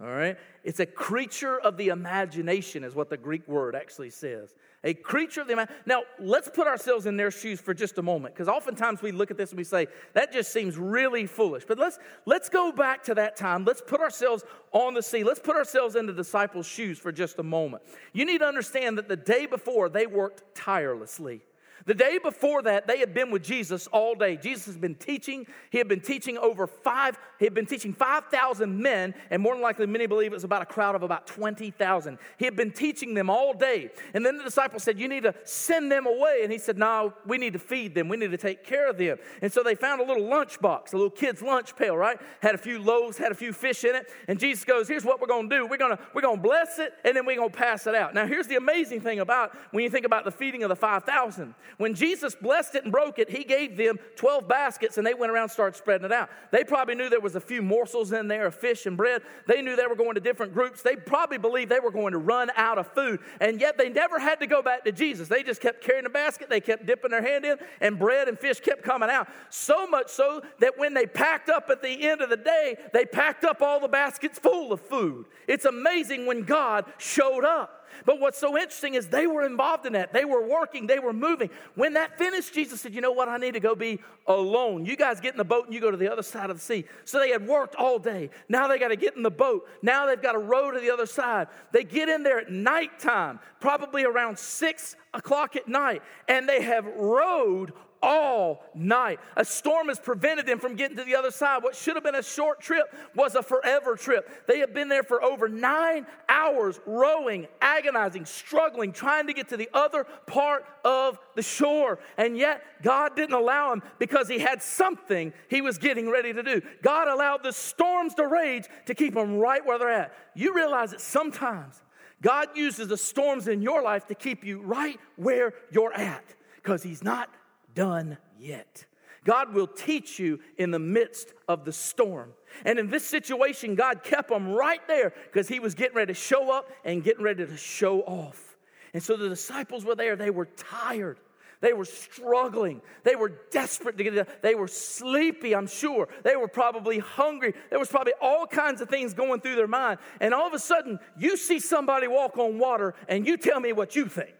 All 0.00 0.06
right? 0.06 0.38
It's 0.62 0.78
a 0.78 0.86
creature 0.86 1.58
of 1.58 1.76
the 1.78 1.88
imagination, 1.88 2.84
is 2.84 2.94
what 2.94 3.10
the 3.10 3.16
Greek 3.16 3.48
word 3.48 3.74
actually 3.74 4.10
says. 4.10 4.54
A 4.84 4.94
creature 4.94 5.40
of 5.40 5.48
the 5.48 5.54
imagination. 5.54 5.82
Now, 5.86 6.02
let's 6.20 6.48
put 6.48 6.68
ourselves 6.68 7.06
in 7.06 7.16
their 7.16 7.32
shoes 7.32 7.60
for 7.60 7.74
just 7.74 7.98
a 7.98 8.02
moment, 8.02 8.34
because 8.34 8.46
oftentimes 8.46 9.02
we 9.02 9.10
look 9.10 9.30
at 9.32 9.36
this 9.36 9.50
and 9.50 9.58
we 9.58 9.64
say, 9.64 9.88
that 10.12 10.32
just 10.32 10.52
seems 10.52 10.78
really 10.78 11.26
foolish. 11.26 11.64
But 11.66 11.78
let's, 11.78 11.98
let's 12.26 12.48
go 12.48 12.70
back 12.70 13.02
to 13.04 13.14
that 13.16 13.36
time. 13.36 13.64
Let's 13.64 13.82
put 13.84 14.00
ourselves 14.00 14.44
on 14.70 14.94
the 14.94 15.02
sea. 15.02 15.24
Let's 15.24 15.40
put 15.40 15.56
ourselves 15.56 15.96
in 15.96 16.06
the 16.06 16.12
disciples' 16.12 16.66
shoes 16.66 16.98
for 16.98 17.10
just 17.10 17.40
a 17.40 17.42
moment. 17.42 17.82
You 18.12 18.24
need 18.24 18.38
to 18.38 18.46
understand 18.46 18.98
that 18.98 19.08
the 19.08 19.16
day 19.16 19.46
before, 19.46 19.88
they 19.88 20.06
worked 20.06 20.54
tirelessly. 20.54 21.42
The 21.86 21.94
day 21.94 22.18
before 22.18 22.62
that, 22.62 22.86
they 22.86 22.98
had 22.98 23.14
been 23.14 23.30
with 23.30 23.42
Jesus 23.42 23.86
all 23.88 24.14
day. 24.14 24.36
Jesus 24.36 24.66
has 24.66 24.76
been 24.76 24.94
teaching. 24.94 25.46
He 25.70 25.78
had 25.78 25.88
been 25.88 26.00
teaching 26.00 26.36
over 26.38 26.66
five, 26.66 27.18
he 27.38 27.44
had 27.44 27.54
been 27.54 27.66
teaching 27.66 27.92
5,000 27.92 28.80
men, 28.80 29.14
and 29.30 29.40
more 29.40 29.54
than 29.54 29.62
likely, 29.62 29.86
many 29.86 30.06
believe 30.06 30.32
it 30.32 30.34
was 30.34 30.44
about 30.44 30.62
a 30.62 30.66
crowd 30.66 30.94
of 30.94 31.02
about 31.02 31.26
20,000. 31.26 32.18
He 32.36 32.44
had 32.44 32.56
been 32.56 32.72
teaching 32.72 33.14
them 33.14 33.30
all 33.30 33.54
day. 33.54 33.90
And 34.12 34.26
then 34.26 34.38
the 34.38 34.44
disciples 34.44 34.82
said, 34.82 34.98
You 34.98 35.08
need 35.08 35.22
to 35.22 35.34
send 35.44 35.90
them 35.90 36.06
away. 36.06 36.40
And 36.42 36.52
he 36.52 36.58
said, 36.58 36.78
No, 36.78 37.14
we 37.26 37.38
need 37.38 37.52
to 37.52 37.58
feed 37.58 37.94
them. 37.94 38.08
We 38.08 38.16
need 38.16 38.32
to 38.32 38.36
take 38.36 38.64
care 38.64 38.90
of 38.90 38.98
them. 38.98 39.18
And 39.40 39.52
so 39.52 39.62
they 39.62 39.74
found 39.74 40.00
a 40.00 40.04
little 40.04 40.26
lunch 40.28 40.60
box, 40.60 40.92
a 40.92 40.96
little 40.96 41.10
kid's 41.10 41.42
lunch 41.42 41.76
pail, 41.76 41.96
right? 41.96 42.18
Had 42.40 42.54
a 42.54 42.58
few 42.58 42.80
loaves, 42.80 43.16
had 43.16 43.30
a 43.30 43.36
few 43.36 43.52
fish 43.52 43.84
in 43.84 43.94
it. 43.94 44.10
And 44.26 44.38
Jesus 44.38 44.64
goes, 44.64 44.88
Here's 44.88 45.04
what 45.04 45.20
we're 45.20 45.28
going 45.28 45.48
to 45.48 45.56
do. 45.56 45.66
We're 45.66 45.78
going 45.78 45.96
to, 45.96 46.02
we're 46.14 46.22
going 46.22 46.38
to 46.38 46.42
bless 46.42 46.78
it, 46.78 46.92
and 47.04 47.16
then 47.16 47.24
we're 47.24 47.36
going 47.36 47.50
to 47.50 47.56
pass 47.56 47.86
it 47.86 47.94
out. 47.94 48.14
Now, 48.14 48.26
here's 48.26 48.46
the 48.46 48.56
amazing 48.56 49.00
thing 49.00 49.20
about 49.20 49.56
when 49.70 49.84
you 49.84 49.90
think 49.90 50.06
about 50.06 50.24
the 50.24 50.32
feeding 50.32 50.62
of 50.64 50.68
the 50.68 50.76
5,000. 50.76 51.54
When 51.76 51.94
Jesus 51.94 52.34
blessed 52.34 52.74
it 52.74 52.84
and 52.84 52.92
broke 52.92 53.18
it, 53.18 53.30
he 53.30 53.44
gave 53.44 53.76
them 53.76 53.98
12 54.16 54.48
baskets 54.48 54.98
and 54.98 55.06
they 55.06 55.14
went 55.14 55.30
around 55.30 55.44
and 55.44 55.52
started 55.52 55.76
spreading 55.76 56.06
it 56.06 56.12
out. 56.12 56.30
They 56.50 56.64
probably 56.64 56.94
knew 56.94 57.08
there 57.08 57.20
was 57.20 57.36
a 57.36 57.40
few 57.40 57.62
morsels 57.62 58.12
in 58.12 58.28
there 58.28 58.46
of 58.46 58.54
fish 58.54 58.86
and 58.86 58.96
bread. 58.96 59.22
They 59.46 59.62
knew 59.62 59.76
they 59.76 59.86
were 59.86 59.94
going 59.94 60.14
to 60.14 60.20
different 60.20 60.54
groups. 60.54 60.82
They 60.82 60.96
probably 60.96 61.38
believed 61.38 61.70
they 61.70 61.80
were 61.80 61.90
going 61.90 62.12
to 62.12 62.18
run 62.18 62.50
out 62.56 62.78
of 62.78 62.92
food. 62.92 63.20
And 63.40 63.60
yet 63.60 63.78
they 63.78 63.88
never 63.88 64.18
had 64.18 64.40
to 64.40 64.46
go 64.46 64.62
back 64.62 64.84
to 64.84 64.92
Jesus. 64.92 65.28
They 65.28 65.42
just 65.42 65.60
kept 65.60 65.82
carrying 65.82 66.04
the 66.04 66.10
basket, 66.10 66.48
they 66.48 66.60
kept 66.60 66.86
dipping 66.86 67.10
their 67.10 67.22
hand 67.22 67.44
in, 67.44 67.58
and 67.80 67.98
bread 67.98 68.28
and 68.28 68.38
fish 68.38 68.60
kept 68.60 68.82
coming 68.82 69.10
out. 69.10 69.28
So 69.50 69.86
much 69.86 70.08
so 70.08 70.42
that 70.60 70.78
when 70.78 70.94
they 70.94 71.06
packed 71.06 71.48
up 71.48 71.68
at 71.70 71.82
the 71.82 72.08
end 72.08 72.20
of 72.20 72.30
the 72.30 72.36
day, 72.36 72.76
they 72.92 73.04
packed 73.04 73.44
up 73.44 73.62
all 73.62 73.80
the 73.80 73.88
baskets 73.88 74.38
full 74.38 74.72
of 74.72 74.80
food. 74.80 75.26
It's 75.46 75.64
amazing 75.64 76.26
when 76.26 76.42
God 76.42 76.84
showed 76.98 77.44
up. 77.44 77.77
But 78.04 78.20
what's 78.20 78.38
so 78.38 78.56
interesting 78.56 78.94
is 78.94 79.08
they 79.08 79.26
were 79.26 79.44
involved 79.44 79.86
in 79.86 79.92
that. 79.94 80.12
They 80.12 80.24
were 80.24 80.46
working, 80.46 80.86
they 80.86 80.98
were 80.98 81.12
moving. 81.12 81.50
When 81.74 81.94
that 81.94 82.18
finished, 82.18 82.54
Jesus 82.54 82.80
said, 82.80 82.94
You 82.94 83.00
know 83.00 83.12
what? 83.12 83.28
I 83.28 83.36
need 83.36 83.54
to 83.54 83.60
go 83.60 83.74
be 83.74 84.00
alone. 84.26 84.84
You 84.84 84.96
guys 84.96 85.20
get 85.20 85.32
in 85.34 85.38
the 85.38 85.44
boat 85.44 85.66
and 85.66 85.74
you 85.74 85.80
go 85.80 85.90
to 85.90 85.96
the 85.96 86.10
other 86.10 86.22
side 86.22 86.50
of 86.50 86.56
the 86.56 86.62
sea. 86.62 86.84
So 87.04 87.18
they 87.18 87.30
had 87.30 87.46
worked 87.46 87.74
all 87.74 87.98
day. 87.98 88.30
Now 88.48 88.68
they 88.68 88.78
got 88.78 88.88
to 88.88 88.96
get 88.96 89.16
in 89.16 89.22
the 89.22 89.30
boat. 89.30 89.68
Now 89.82 90.06
they've 90.06 90.20
got 90.20 90.32
to 90.32 90.38
row 90.38 90.70
to 90.70 90.80
the 90.80 90.90
other 90.90 91.06
side. 91.06 91.48
They 91.72 91.84
get 91.84 92.08
in 92.08 92.22
there 92.22 92.38
at 92.38 92.50
nighttime, 92.50 93.40
probably 93.60 94.04
around 94.04 94.38
six 94.38 94.96
o'clock 95.14 95.56
at 95.56 95.68
night, 95.68 96.02
and 96.28 96.48
they 96.48 96.62
have 96.62 96.86
rowed 96.86 97.72
all 98.02 98.64
night. 98.74 99.18
A 99.36 99.44
storm 99.44 99.88
has 99.88 99.98
prevented 99.98 100.46
them 100.46 100.58
from 100.58 100.76
getting 100.76 100.96
to 100.96 101.04
the 101.04 101.16
other 101.16 101.30
side. 101.30 101.62
What 101.62 101.74
should 101.74 101.96
have 101.96 102.04
been 102.04 102.14
a 102.14 102.22
short 102.22 102.60
trip 102.60 102.94
was 103.14 103.34
a 103.34 103.42
forever 103.42 103.96
trip. 103.96 104.46
They 104.46 104.58
had 104.58 104.74
been 104.74 104.88
there 104.88 105.02
for 105.02 105.22
over 105.22 105.48
nine 105.48 106.06
hours, 106.28 106.80
rowing, 106.86 107.48
agonizing, 107.60 108.24
struggling, 108.24 108.92
trying 108.92 109.26
to 109.26 109.32
get 109.32 109.48
to 109.48 109.56
the 109.56 109.68
other 109.72 110.04
part 110.26 110.64
of 110.84 111.18
the 111.34 111.42
shore. 111.42 111.98
And 112.16 112.36
yet, 112.36 112.62
God 112.82 113.16
didn't 113.16 113.34
allow 113.34 113.70
them 113.70 113.82
because 113.98 114.28
He 114.28 114.38
had 114.38 114.62
something 114.62 115.32
He 115.48 115.60
was 115.60 115.78
getting 115.78 116.10
ready 116.10 116.32
to 116.32 116.42
do. 116.42 116.62
God 116.82 117.08
allowed 117.08 117.42
the 117.42 117.52
storms 117.52 118.14
to 118.14 118.26
rage 118.26 118.66
to 118.86 118.94
keep 118.94 119.14
them 119.14 119.38
right 119.38 119.64
where 119.64 119.78
they're 119.78 119.90
at. 119.90 120.14
You 120.34 120.54
realize 120.54 120.92
that 120.92 121.00
sometimes 121.00 121.82
God 122.22 122.48
uses 122.56 122.88
the 122.88 122.96
storms 122.96 123.48
in 123.48 123.62
your 123.62 123.82
life 123.82 124.06
to 124.06 124.14
keep 124.14 124.44
you 124.44 124.60
right 124.60 124.98
where 125.16 125.54
you're 125.70 125.92
at 125.92 126.24
because 126.56 126.82
He's 126.82 127.02
not 127.02 127.30
done 127.74 128.18
yet. 128.38 128.84
God 129.24 129.52
will 129.52 129.66
teach 129.66 130.18
you 130.18 130.40
in 130.56 130.70
the 130.70 130.78
midst 130.78 131.34
of 131.48 131.64
the 131.64 131.72
storm. 131.72 132.32
And 132.64 132.78
in 132.78 132.88
this 132.88 133.04
situation, 133.04 133.74
God 133.74 134.02
kept 134.02 134.30
them 134.30 134.48
right 134.48 134.80
there 134.88 135.12
because 135.26 135.48
He 135.48 135.60
was 135.60 135.74
getting 135.74 135.96
ready 135.96 136.12
to 136.12 136.18
show 136.18 136.50
up 136.50 136.70
and 136.84 137.04
getting 137.04 137.22
ready 137.22 137.46
to 137.46 137.56
show 137.56 138.00
off. 138.02 138.56
And 138.94 139.02
so 139.02 139.16
the 139.16 139.28
disciples 139.28 139.84
were 139.84 139.94
there. 139.94 140.16
They 140.16 140.30
were 140.30 140.46
tired. 140.56 141.20
They 141.60 141.72
were 141.72 141.84
struggling. 141.84 142.80
They 143.02 143.16
were 143.16 143.32
desperate 143.50 143.98
to 143.98 144.04
get 144.04 144.14
it. 144.14 144.42
They 144.42 144.54
were 144.54 144.68
sleepy, 144.68 145.56
I'm 145.56 145.66
sure. 145.66 146.08
They 146.22 146.36
were 146.36 146.46
probably 146.46 147.00
hungry. 147.00 147.52
There 147.70 147.80
was 147.80 147.88
probably 147.88 148.12
all 148.20 148.46
kinds 148.46 148.80
of 148.80 148.88
things 148.88 149.12
going 149.12 149.40
through 149.40 149.56
their 149.56 149.66
mind. 149.66 149.98
And 150.20 150.32
all 150.32 150.46
of 150.46 150.54
a 150.54 150.58
sudden, 150.58 151.00
you 151.18 151.36
see 151.36 151.58
somebody 151.58 152.06
walk 152.06 152.38
on 152.38 152.58
water 152.58 152.94
and 153.08 153.26
you 153.26 153.36
tell 153.36 153.58
me 153.58 153.72
what 153.72 153.96
you 153.96 154.06
think, 154.06 154.36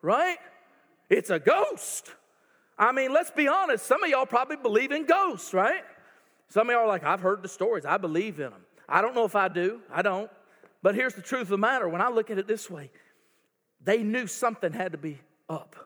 right? 0.00 0.38
It's 1.10 1.28
a 1.28 1.38
ghost. 1.38 2.10
I 2.78 2.92
mean, 2.92 3.12
let's 3.12 3.30
be 3.30 3.46
honest. 3.46 3.84
Some 3.84 4.02
of 4.02 4.08
y'all 4.08 4.24
probably 4.24 4.56
believe 4.56 4.92
in 4.92 5.04
ghosts, 5.04 5.52
right? 5.52 5.82
Some 6.48 6.70
of 6.70 6.72
y'all 6.72 6.84
are 6.84 6.88
like, 6.88 7.04
I've 7.04 7.20
heard 7.20 7.42
the 7.42 7.48
stories. 7.48 7.84
I 7.84 7.98
believe 7.98 8.40
in 8.40 8.50
them. 8.50 8.64
I 8.88 9.02
don't 9.02 9.14
know 9.14 9.26
if 9.26 9.36
I 9.36 9.48
do. 9.48 9.82
I 9.92 10.00
don't. 10.00 10.30
But 10.82 10.94
here's 10.94 11.14
the 11.14 11.22
truth 11.22 11.42
of 11.42 11.48
the 11.48 11.58
matter. 11.58 11.86
When 11.86 12.00
I 12.00 12.08
look 12.08 12.30
at 12.30 12.38
it 12.38 12.48
this 12.48 12.70
way, 12.70 12.90
they 13.84 14.02
knew 14.02 14.26
something 14.26 14.72
had 14.72 14.92
to 14.92 14.98
be 14.98 15.18
up 15.46 15.76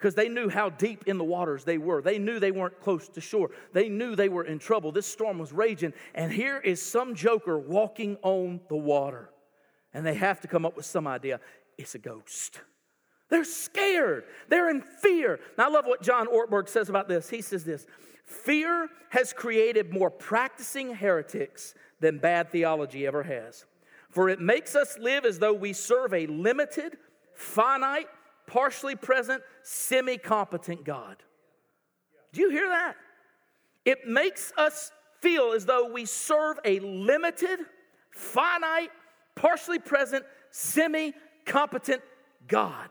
because 0.00 0.14
they 0.14 0.30
knew 0.30 0.48
how 0.48 0.70
deep 0.70 1.04
in 1.06 1.18
the 1.18 1.24
waters 1.24 1.64
they 1.64 1.76
were. 1.76 2.00
They 2.00 2.18
knew 2.18 2.40
they 2.40 2.52
weren't 2.52 2.80
close 2.80 3.06
to 3.10 3.20
shore. 3.20 3.50
They 3.74 3.90
knew 3.90 4.16
they 4.16 4.30
were 4.30 4.44
in 4.44 4.58
trouble. 4.58 4.92
This 4.92 5.06
storm 5.06 5.38
was 5.38 5.52
raging, 5.52 5.92
and 6.14 6.32
here 6.32 6.58
is 6.58 6.80
some 6.80 7.14
joker 7.14 7.58
walking 7.58 8.16
on 8.22 8.60
the 8.70 8.76
water. 8.76 9.28
And 9.92 10.06
they 10.06 10.14
have 10.14 10.40
to 10.40 10.48
come 10.48 10.64
up 10.64 10.74
with 10.74 10.86
some 10.86 11.06
idea. 11.06 11.38
It's 11.76 11.94
a 11.94 11.98
ghost. 11.98 12.62
They're 13.28 13.44
scared. 13.44 14.24
They're 14.48 14.70
in 14.70 14.80
fear. 14.80 15.38
Now, 15.58 15.66
I 15.66 15.70
love 15.70 15.84
what 15.84 16.00
John 16.00 16.26
Ortberg 16.28 16.70
says 16.70 16.88
about 16.88 17.06
this. 17.06 17.28
He 17.28 17.42
says 17.42 17.64
this 17.64 17.86
Fear 18.24 18.88
has 19.10 19.34
created 19.34 19.92
more 19.92 20.10
practicing 20.10 20.94
heretics 20.94 21.74
than 22.00 22.18
bad 22.18 22.50
theology 22.50 23.06
ever 23.06 23.22
has. 23.24 23.66
For 24.08 24.30
it 24.30 24.40
makes 24.40 24.74
us 24.74 24.96
live 24.98 25.26
as 25.26 25.40
though 25.40 25.52
we 25.52 25.74
serve 25.74 26.14
a 26.14 26.26
limited, 26.26 26.96
finite, 27.34 28.08
partially 28.50 28.96
present, 28.96 29.42
semi 29.62 30.18
competent 30.18 30.84
God. 30.84 31.16
Do 32.32 32.40
you 32.40 32.50
hear 32.50 32.68
that? 32.68 32.96
It 33.84 34.06
makes 34.06 34.52
us 34.58 34.90
feel 35.20 35.52
as 35.52 35.66
though 35.66 35.90
we 35.92 36.04
serve 36.04 36.58
a 36.64 36.80
limited, 36.80 37.60
finite, 38.10 38.90
partially 39.36 39.78
present, 39.78 40.24
semi 40.50 41.14
competent 41.46 42.02
God. 42.48 42.88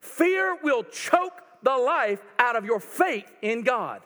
Fear 0.00 0.58
will 0.62 0.82
choke 0.82 1.42
the 1.62 1.76
life 1.76 2.22
out 2.38 2.56
of 2.56 2.64
your 2.64 2.80
faith 2.80 3.30
in 3.42 3.62
God. 3.62 4.00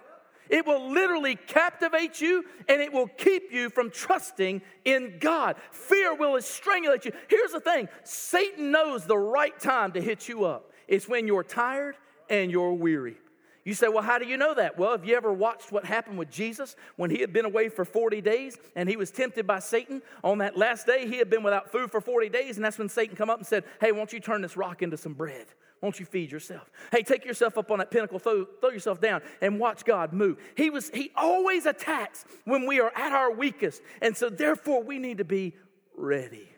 It 0.48 0.66
will 0.66 0.90
literally 0.90 1.36
captivate 1.36 2.20
you 2.20 2.44
and 2.68 2.82
it 2.82 2.92
will 2.92 3.06
keep 3.06 3.52
you 3.52 3.70
from 3.70 3.90
trusting 3.90 4.62
in 4.84 5.18
God. 5.20 5.54
Fear 5.70 6.16
will 6.16 6.32
strangulate 6.38 7.04
you. 7.04 7.12
Here's 7.28 7.52
the 7.52 7.60
thing 7.60 7.88
Satan 8.02 8.72
knows 8.72 9.06
the 9.06 9.16
right 9.16 9.56
time 9.60 9.92
to 9.92 10.00
hit 10.00 10.28
you 10.28 10.44
up. 10.44 10.69
It's 10.90 11.08
when 11.08 11.26
you're 11.28 11.44
tired 11.44 11.96
and 12.28 12.50
you're 12.50 12.74
weary. 12.74 13.16
You 13.64 13.74
say, 13.74 13.88
well, 13.88 14.02
how 14.02 14.18
do 14.18 14.26
you 14.26 14.36
know 14.36 14.54
that? 14.54 14.76
Well, 14.76 14.90
have 14.90 15.04
you 15.04 15.16
ever 15.16 15.32
watched 15.32 15.70
what 15.70 15.84
happened 15.84 16.18
with 16.18 16.30
Jesus 16.30 16.74
when 16.96 17.10
he 17.10 17.20
had 17.20 17.32
been 17.32 17.44
away 17.44 17.68
for 17.68 17.84
40 17.84 18.20
days 18.20 18.58
and 18.74 18.88
he 18.88 18.96
was 18.96 19.12
tempted 19.12 19.46
by 19.46 19.60
Satan? 19.60 20.02
On 20.24 20.38
that 20.38 20.56
last 20.56 20.86
day, 20.86 21.06
he 21.06 21.18
had 21.18 21.30
been 21.30 21.44
without 21.44 21.70
food 21.70 21.92
for 21.92 22.00
40 22.00 22.28
days, 22.30 22.56
and 22.56 22.64
that's 22.64 22.78
when 22.78 22.88
Satan 22.88 23.14
come 23.14 23.30
up 23.30 23.38
and 23.38 23.46
said, 23.46 23.64
hey, 23.80 23.92
won't 23.92 24.12
you 24.12 24.18
turn 24.18 24.42
this 24.42 24.56
rock 24.56 24.82
into 24.82 24.96
some 24.96 25.12
bread? 25.12 25.46
Won't 25.80 26.00
you 26.00 26.06
feed 26.06 26.32
yourself? 26.32 26.68
Hey, 26.90 27.02
take 27.02 27.24
yourself 27.24 27.56
up 27.56 27.70
on 27.70 27.78
that 27.78 27.90
pinnacle, 27.90 28.18
throw, 28.18 28.46
throw 28.60 28.70
yourself 28.70 29.00
down, 29.00 29.22
and 29.40 29.60
watch 29.60 29.84
God 29.84 30.12
move. 30.12 30.38
He 30.56 30.70
was 30.70 30.90
he 30.90 31.12
always 31.14 31.66
attacks 31.66 32.24
when 32.44 32.66
we 32.66 32.80
are 32.80 32.92
at 32.96 33.12
our 33.12 33.32
weakest. 33.32 33.80
And 34.02 34.16
so 34.16 34.28
therefore 34.28 34.82
we 34.82 34.98
need 34.98 35.18
to 35.18 35.24
be 35.24 35.54
ready. 35.96 36.48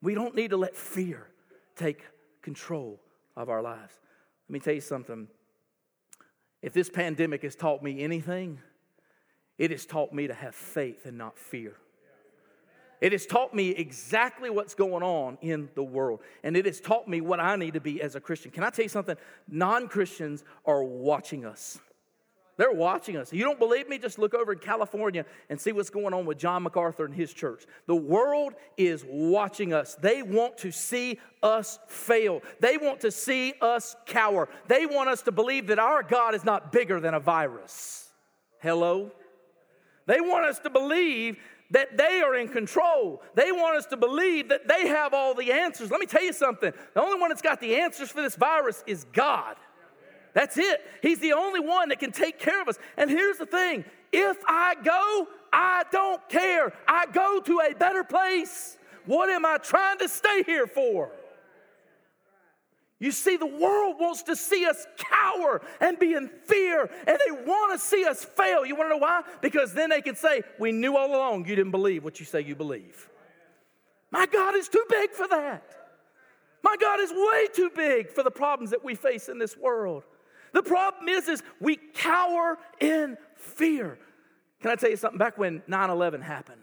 We 0.00 0.14
don't 0.14 0.34
need 0.34 0.50
to 0.50 0.56
let 0.56 0.76
fear 0.76 1.28
take 1.76 2.02
control 2.42 3.00
of 3.36 3.48
our 3.48 3.62
lives. 3.62 3.94
Let 4.48 4.52
me 4.52 4.60
tell 4.60 4.74
you 4.74 4.80
something. 4.80 5.28
If 6.62 6.72
this 6.72 6.90
pandemic 6.90 7.42
has 7.42 7.56
taught 7.56 7.82
me 7.82 8.02
anything, 8.02 8.58
it 9.58 9.70
has 9.70 9.86
taught 9.86 10.12
me 10.12 10.26
to 10.26 10.34
have 10.34 10.54
faith 10.54 11.06
and 11.06 11.16
not 11.16 11.38
fear. 11.38 11.76
It 13.00 13.12
has 13.12 13.24
taught 13.24 13.54
me 13.54 13.70
exactly 13.70 14.50
what's 14.50 14.74
going 14.74 15.02
on 15.02 15.38
in 15.40 15.70
the 15.74 15.82
world. 15.82 16.20
And 16.42 16.56
it 16.56 16.66
has 16.66 16.80
taught 16.80 17.08
me 17.08 17.22
what 17.22 17.40
I 17.40 17.56
need 17.56 17.74
to 17.74 17.80
be 17.80 18.02
as 18.02 18.14
a 18.14 18.20
Christian. 18.20 18.50
Can 18.50 18.62
I 18.62 18.70
tell 18.70 18.82
you 18.82 18.90
something? 18.90 19.16
Non 19.48 19.88
Christians 19.88 20.44
are 20.66 20.84
watching 20.84 21.46
us. 21.46 21.78
They're 22.60 22.70
watching 22.70 23.16
us. 23.16 23.32
You 23.32 23.42
don't 23.42 23.58
believe 23.58 23.88
me? 23.88 23.96
Just 23.96 24.18
look 24.18 24.34
over 24.34 24.52
in 24.52 24.58
California 24.58 25.24
and 25.48 25.58
see 25.58 25.72
what's 25.72 25.88
going 25.88 26.12
on 26.12 26.26
with 26.26 26.36
John 26.36 26.62
MacArthur 26.62 27.06
and 27.06 27.14
his 27.14 27.32
church. 27.32 27.64
The 27.86 27.96
world 27.96 28.52
is 28.76 29.02
watching 29.08 29.72
us. 29.72 29.94
They 29.94 30.22
want 30.22 30.58
to 30.58 30.70
see 30.70 31.18
us 31.42 31.78
fail. 31.88 32.42
They 32.60 32.76
want 32.76 33.00
to 33.00 33.10
see 33.10 33.54
us 33.62 33.96
cower. 34.04 34.46
They 34.68 34.84
want 34.84 35.08
us 35.08 35.22
to 35.22 35.32
believe 35.32 35.68
that 35.68 35.78
our 35.78 36.02
God 36.02 36.34
is 36.34 36.44
not 36.44 36.70
bigger 36.70 37.00
than 37.00 37.14
a 37.14 37.18
virus. 37.18 38.10
Hello? 38.58 39.10
They 40.04 40.20
want 40.20 40.44
us 40.44 40.58
to 40.58 40.68
believe 40.68 41.38
that 41.70 41.96
they 41.96 42.20
are 42.20 42.34
in 42.34 42.48
control. 42.48 43.22
They 43.36 43.52
want 43.52 43.78
us 43.78 43.86
to 43.86 43.96
believe 43.96 44.50
that 44.50 44.68
they 44.68 44.86
have 44.86 45.14
all 45.14 45.32
the 45.32 45.50
answers. 45.50 45.90
Let 45.90 45.98
me 45.98 46.04
tell 46.04 46.22
you 46.22 46.34
something 46.34 46.74
the 46.92 47.00
only 47.00 47.18
one 47.18 47.30
that's 47.30 47.40
got 47.40 47.58
the 47.58 47.76
answers 47.76 48.10
for 48.10 48.20
this 48.20 48.36
virus 48.36 48.84
is 48.86 49.06
God. 49.14 49.56
That's 50.32 50.56
it. 50.58 50.80
He's 51.02 51.18
the 51.18 51.32
only 51.32 51.60
one 51.60 51.88
that 51.88 51.98
can 51.98 52.12
take 52.12 52.38
care 52.38 52.60
of 52.62 52.68
us. 52.68 52.78
And 52.96 53.10
here's 53.10 53.38
the 53.38 53.46
thing 53.46 53.84
if 54.12 54.36
I 54.46 54.74
go, 54.82 55.28
I 55.52 55.84
don't 55.90 56.26
care. 56.28 56.72
I 56.86 57.06
go 57.06 57.40
to 57.40 57.60
a 57.60 57.74
better 57.74 58.04
place. 58.04 58.76
What 59.06 59.28
am 59.30 59.44
I 59.44 59.58
trying 59.58 59.98
to 59.98 60.08
stay 60.08 60.42
here 60.44 60.66
for? 60.66 61.10
You 63.00 63.12
see, 63.12 63.38
the 63.38 63.46
world 63.46 63.96
wants 63.98 64.24
to 64.24 64.36
see 64.36 64.66
us 64.66 64.86
cower 64.98 65.62
and 65.80 65.98
be 65.98 66.12
in 66.12 66.28
fear, 66.44 66.90
and 67.06 67.18
they 67.26 67.32
want 67.32 67.72
to 67.72 67.78
see 67.78 68.04
us 68.04 68.22
fail. 68.22 68.66
You 68.66 68.76
want 68.76 68.90
to 68.90 68.96
know 68.96 68.98
why? 68.98 69.22
Because 69.40 69.72
then 69.72 69.88
they 69.88 70.02
can 70.02 70.14
say, 70.14 70.42
We 70.58 70.70
knew 70.70 70.96
all 70.96 71.08
along 71.10 71.46
you 71.46 71.56
didn't 71.56 71.70
believe 71.70 72.04
what 72.04 72.20
you 72.20 72.26
say 72.26 72.42
you 72.42 72.54
believe. 72.54 73.08
My 74.10 74.26
God 74.26 74.54
is 74.54 74.68
too 74.68 74.84
big 74.90 75.12
for 75.12 75.26
that. 75.28 75.64
My 76.62 76.76
God 76.78 77.00
is 77.00 77.10
way 77.10 77.48
too 77.54 77.70
big 77.74 78.10
for 78.10 78.22
the 78.22 78.30
problems 78.30 78.70
that 78.70 78.84
we 78.84 78.94
face 78.94 79.30
in 79.30 79.38
this 79.38 79.56
world. 79.56 80.02
The 80.52 80.62
problem 80.62 81.08
is, 81.08 81.28
is 81.28 81.42
we 81.60 81.76
cower 81.94 82.58
in 82.80 83.16
fear. 83.36 83.98
Can 84.60 84.70
I 84.70 84.74
tell 84.74 84.90
you 84.90 84.96
something? 84.96 85.18
Back 85.18 85.38
when 85.38 85.62
9 85.66 85.90
11 85.90 86.20
happened, 86.22 86.60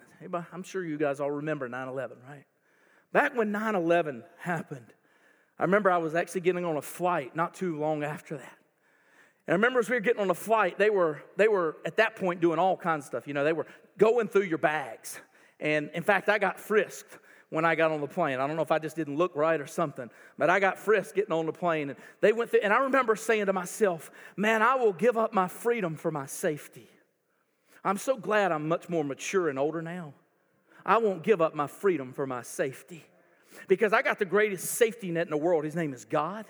I'm 0.51 0.63
sure 0.63 0.84
you 0.84 0.98
guys 0.98 1.20
all 1.20 1.32
remember 1.32 1.67
9 1.67 1.88
11, 1.88 2.17
right? 2.27 2.46
Back 3.13 3.36
when 3.36 3.51
9 3.51 3.75
11 3.75 4.24
happened, 4.39 4.94
I 5.60 5.63
remember 5.63 5.89
I 5.89 5.98
was 5.98 6.13
actually 6.13 6.41
getting 6.41 6.65
on 6.65 6.77
a 6.77 6.82
flight 6.82 7.36
not 7.36 7.53
too 7.53 7.79
long 7.79 8.03
after 8.03 8.38
that. 8.38 8.58
And 9.48 9.53
I 9.53 9.56
remember 9.56 9.79
as 9.79 9.89
we 9.89 9.96
were 9.96 10.01
getting 10.01 10.22
on 10.22 10.29
a 10.29 10.36
flight, 10.36 10.77
they 10.77 10.89
were, 10.89 11.24
they 11.38 11.48
were 11.48 11.77
at 11.86 11.98
that 11.98 12.15
point 12.15 12.41
doing 12.41 12.60
all 12.60 12.75
kinds 12.75 13.06
of 13.06 13.08
stuff. 13.08 13.27
You 13.27 13.34
know, 13.34 13.44
they 13.44 13.53
were 13.53 13.65
going 13.98 14.27
through 14.27 14.44
your 14.44 14.58
bags. 14.58 15.20
And 15.60 15.89
in 15.94 16.03
fact, 16.03 16.29
I 16.29 16.38
got 16.38 16.60
frisked 16.60 17.17
when 17.50 17.63
I 17.66 17.75
got 17.75 17.92
on 17.92 18.01
the 18.01 18.08
plane. 18.08 18.39
I 18.39 18.48
don't 18.48 18.56
know 18.56 18.62
if 18.62 18.72
I 18.72 18.80
just 18.80 18.96
didn't 18.96 19.16
look 19.16 19.36
right 19.36 19.60
or 19.60 19.68
something, 19.68 20.10
but 20.38 20.50
I 20.50 20.60
got 20.60 20.77
frisked 20.77 21.16
getting 21.16 21.32
on 21.32 21.46
the 21.46 21.54
plane. 21.54 21.89
And 21.89 22.00
they 22.22 22.34
went 22.34 22.51
through, 22.51 22.62
and 22.62 22.74
I 22.74 22.80
remember 22.80 23.16
saying 23.16 23.46
to 23.46 23.54
myself, 23.54 24.12
man, 24.36 24.62
I 24.62 24.75
will 24.75 24.94
give 24.94 25.18
up 25.18 25.34
my 25.34 25.48
freedom 25.48 25.96
for 25.96 26.12
my 26.12 26.25
safety. 26.25 26.89
I'm 27.84 27.98
so 27.98 28.18
glad 28.18 28.51
I'm 28.51 28.68
much 28.68 28.89
more 28.89 29.04
mature 29.04 29.50
and 29.50 29.58
older 29.58 29.82
now. 29.82 30.13
I 30.86 30.98
won't 30.98 31.24
give 31.24 31.42
up 31.42 31.56
my 31.56 31.68
freedom 31.68 32.13
for 32.13 32.27
my 32.27 32.42
safety 32.42 33.06
because 33.68 33.94
I 33.94 34.01
got 34.01 34.20
the 34.20 34.25
greatest 34.25 34.66
safety 34.66 35.12
net 35.12 35.27
in 35.27 35.32
the 35.32 35.38
world. 35.38 35.63
His 35.63 35.75
name 35.75 35.94
is 35.94 36.06
God. 36.06 36.46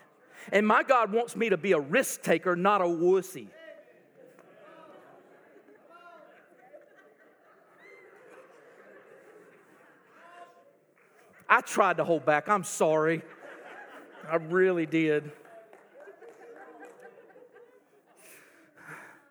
And 0.52 0.66
my 0.66 0.84
God 0.84 1.12
wants 1.12 1.36
me 1.36 1.50
to 1.50 1.58
be 1.58 1.74
a 1.74 1.80
risk 1.80 2.22
taker, 2.22 2.56
not 2.56 2.82
a 2.82 2.86
wussy. 2.86 3.50
I 11.50 11.62
tried 11.62 11.98
to 11.98 12.04
hold 12.04 12.26
back. 12.26 12.50
I'm 12.50 12.64
sorry. 12.64 13.22
I 14.30 14.36
really 14.36 14.86
did. 14.86 15.32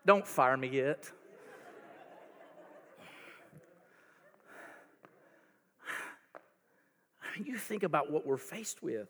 Don't 0.06 0.26
fire 0.26 0.56
me 0.56 0.68
yet. 0.68 1.10
you 7.44 7.56
think 7.56 7.82
about 7.82 8.10
what 8.10 8.26
we're 8.26 8.36
faced 8.36 8.82
with. 8.82 9.08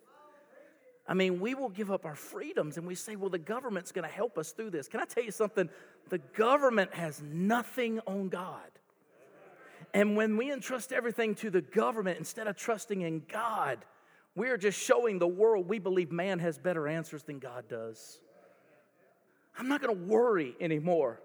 I 1.09 1.15
mean, 1.15 1.39
we 1.39 1.55
will 1.55 1.69
give 1.69 1.93
up 1.93 2.05
our 2.05 2.17
freedoms 2.17 2.77
and 2.79 2.87
we 2.87 2.97
say, 2.97 3.15
well, 3.15 3.31
the 3.31 3.39
government's 3.39 3.93
going 3.93 4.09
to 4.09 4.13
help 4.13 4.39
us 4.39 4.51
through 4.51 4.71
this. 4.71 4.89
Can 4.89 5.01
I 5.01 5.05
tell 5.05 5.23
you 5.23 5.31
something? 5.31 5.69
The 6.09 6.19
government 6.19 6.93
has 6.95 7.23
nothing 7.23 8.01
on 8.07 8.29
God. 8.29 8.71
And 9.97 10.15
when 10.15 10.37
we 10.37 10.53
entrust 10.53 10.93
everything 10.93 11.35
to 11.37 11.49
the 11.49 11.63
government 11.63 12.19
instead 12.19 12.49
of 12.49 12.55
trusting 12.55 13.01
in 13.01 13.23
God, 13.33 13.83
we 14.35 14.51
are 14.51 14.59
just 14.59 14.79
showing 14.79 15.19
the 15.19 15.27
world 15.27 15.71
we 15.71 15.79
believe 15.79 16.13
man 16.13 16.39
has 16.41 16.59
better 16.59 16.87
answers 16.87 17.23
than 17.23 17.39
God 17.39 17.67
does. 17.67 18.21
I'm 19.59 19.69
not 19.69 19.81
going 19.81 19.97
to 19.97 20.05
worry 20.05 20.55
anymore. 20.61 21.23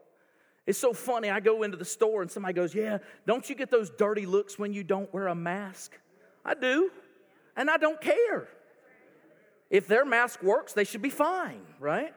It's 0.66 0.80
so 0.80 0.94
funny. 0.94 1.30
I 1.30 1.42
go 1.42 1.64
into 1.64 1.76
the 1.76 1.84
store 1.84 2.22
and 2.22 2.32
somebody 2.32 2.54
goes, 2.54 2.74
Yeah, 2.74 3.00
don't 3.28 3.50
you 3.50 3.56
get 3.56 3.72
those 3.72 3.90
dirty 3.90 4.26
looks 4.26 4.58
when 4.58 4.72
you 4.72 4.86
don't 4.86 5.14
wear 5.14 5.28
a 5.28 5.36
mask? 5.36 6.00
I 6.46 6.54
do, 6.54 6.92
and 7.58 7.70
I 7.70 7.76
don't 7.76 8.00
care. 8.00 8.48
If 9.70 9.86
their 9.86 10.06
mask 10.06 10.42
works, 10.42 10.72
they 10.72 10.86
should 10.86 11.02
be 11.02 11.10
fine, 11.10 11.64
right? 11.78 12.14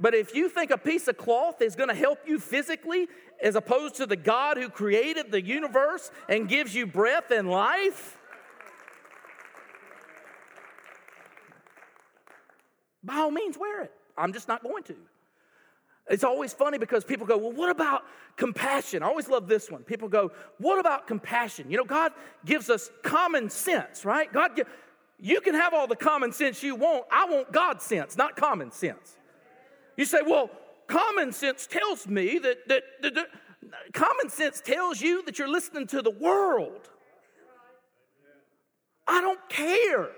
But 0.00 0.14
if 0.14 0.34
you 0.34 0.48
think 0.48 0.70
a 0.70 0.78
piece 0.78 1.08
of 1.08 1.16
cloth 1.16 1.60
is 1.60 1.74
going 1.74 1.88
to 1.88 1.94
help 1.94 2.20
you 2.26 2.38
physically, 2.38 3.08
as 3.42 3.54
opposed 3.54 3.96
to 3.96 4.06
the 4.06 4.16
God 4.16 4.56
who 4.56 4.68
created 4.68 5.30
the 5.30 5.42
universe 5.42 6.10
and 6.28 6.48
gives 6.48 6.74
you 6.74 6.86
breath 6.86 7.30
and 7.30 7.48
life, 7.48 8.18
by 13.02 13.16
all 13.16 13.30
means, 13.30 13.56
wear 13.56 13.82
it. 13.82 13.92
I'm 14.16 14.32
just 14.32 14.48
not 14.48 14.62
going 14.62 14.82
to. 14.84 14.96
It's 16.10 16.24
always 16.24 16.52
funny 16.52 16.78
because 16.78 17.04
people 17.04 17.26
go, 17.26 17.36
Well, 17.36 17.52
what 17.52 17.70
about 17.70 18.02
compassion? 18.36 19.02
I 19.02 19.06
always 19.06 19.28
love 19.28 19.46
this 19.46 19.70
one. 19.70 19.82
People 19.82 20.08
go, 20.08 20.32
What 20.58 20.78
about 20.78 21.06
compassion? 21.06 21.70
You 21.70 21.76
know, 21.76 21.84
God 21.84 22.12
gives 22.44 22.70
us 22.70 22.90
common 23.02 23.50
sense, 23.50 24.04
right? 24.04 24.32
God, 24.32 24.60
you 25.20 25.40
can 25.40 25.54
have 25.54 25.74
all 25.74 25.86
the 25.86 25.96
common 25.96 26.32
sense 26.32 26.62
you 26.62 26.74
want. 26.74 27.04
I 27.10 27.26
want 27.26 27.52
God 27.52 27.82
sense, 27.82 28.16
not 28.16 28.36
common 28.36 28.72
sense. 28.72 29.16
You 29.96 30.06
say, 30.06 30.18
Well, 30.24 30.50
common 30.88 31.32
sense 31.32 31.66
tells 31.66 32.08
me 32.08 32.38
that, 32.38 32.66
that, 32.68 32.82
that, 33.02 33.14
that 33.14 33.28
common 33.92 34.28
sense 34.28 34.60
tells 34.60 35.00
you 35.00 35.22
that 35.24 35.38
you're 35.38 35.48
listening 35.48 35.86
to 35.88 36.02
the 36.02 36.10
world. 36.10 36.88
I 39.06 39.20
don't 39.20 39.48
care. 39.48 40.10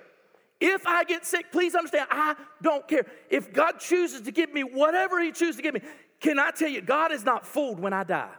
If 0.60 0.86
I 0.86 1.04
get 1.04 1.24
sick, 1.24 1.52
please 1.52 1.74
understand, 1.74 2.08
I 2.10 2.36
don't 2.62 2.86
care. 2.86 3.06
If 3.30 3.52
God 3.52 3.80
chooses 3.80 4.22
to 4.22 4.32
give 4.32 4.52
me 4.52 4.62
whatever 4.62 5.20
He 5.20 5.32
chooses 5.32 5.56
to 5.56 5.62
give 5.62 5.74
me, 5.74 5.80
can 6.20 6.38
I 6.38 6.50
tell 6.50 6.68
you, 6.68 6.82
God 6.82 7.12
is 7.12 7.24
not 7.24 7.46
fooled 7.46 7.80
when 7.80 7.92
I 7.92 8.04
die. 8.04 8.32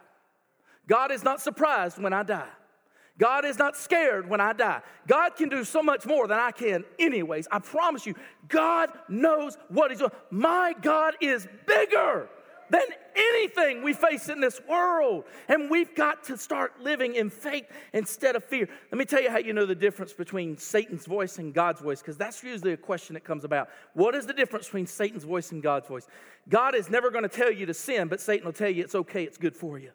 God 0.88 1.12
is 1.12 1.24
not 1.24 1.42
surprised 1.42 1.98
when 1.98 2.14
I 2.14 2.24
die. 2.24 2.50
God 3.18 3.46
is 3.46 3.60
not 3.60 3.78
scared 3.78 4.28
when 4.28 4.42
I 4.42 4.54
die. 4.54 4.82
God 5.08 5.36
can 5.36 5.50
do 5.50 5.64
so 5.64 5.84
much 5.84 6.06
more 6.06 6.28
than 6.28 6.40
I 6.40 6.52
can, 6.52 6.84
anyways. 6.98 7.48
I 7.52 7.60
promise 7.60 8.06
you, 8.06 8.16
God 8.48 8.90
knows 9.08 9.58
what 9.70 9.92
He's 9.92 10.00
doing. 10.00 10.12
My 10.32 10.74
God 10.82 11.16
is 11.22 11.48
bigger 11.68 12.30
than 12.72 12.84
anything 13.16 13.84
we 13.84 13.94
face 13.94 14.30
in 14.30 14.40
this 14.40 14.62
world. 14.68 15.26
And 15.50 15.70
we've 15.70 15.94
got 15.94 16.24
to 16.26 16.38
start 16.38 16.82
living 16.82 17.16
in 17.16 17.30
faith 17.30 17.66
instead 17.94 18.36
of 18.38 18.46
fear. 18.46 18.70
Let 18.92 18.98
me 18.98 19.06
tell 19.06 19.22
you 19.22 19.30
how 19.30 19.40
you 19.40 19.52
know 19.52 19.66
the 19.66 19.76
difference 19.76 20.14
between 20.14 20.58
Satan's 20.58 21.06
voice 21.06 21.38
and 21.38 21.54
God's 21.54 21.82
voice, 21.82 22.00
because 22.02 22.18
that's 22.18 22.42
usually 22.44 22.72
a 22.72 22.78
question 22.78 23.14
that 23.16 23.26
comes 23.26 23.44
about. 23.44 23.70
What 23.94 24.16
is 24.16 24.26
the 24.26 24.34
difference 24.34 24.66
between 24.66 24.88
Satan's 24.88 25.26
voice 25.26 25.52
and 25.52 25.62
God's 25.62 25.88
voice? 25.88 26.08
God 26.48 26.74
is 26.74 26.90
never 26.90 27.12
going 27.12 27.24
to 27.24 27.30
tell 27.30 27.52
you 27.52 27.66
to 27.66 27.74
sin, 27.74 28.08
but 28.08 28.22
Satan 28.22 28.46
will 28.46 28.54
tell 28.54 28.70
you 28.70 28.84
it's 28.84 28.96
okay, 28.96 29.26
it's 29.26 29.38
good 29.38 29.56
for 29.56 29.78
you. 29.78 29.92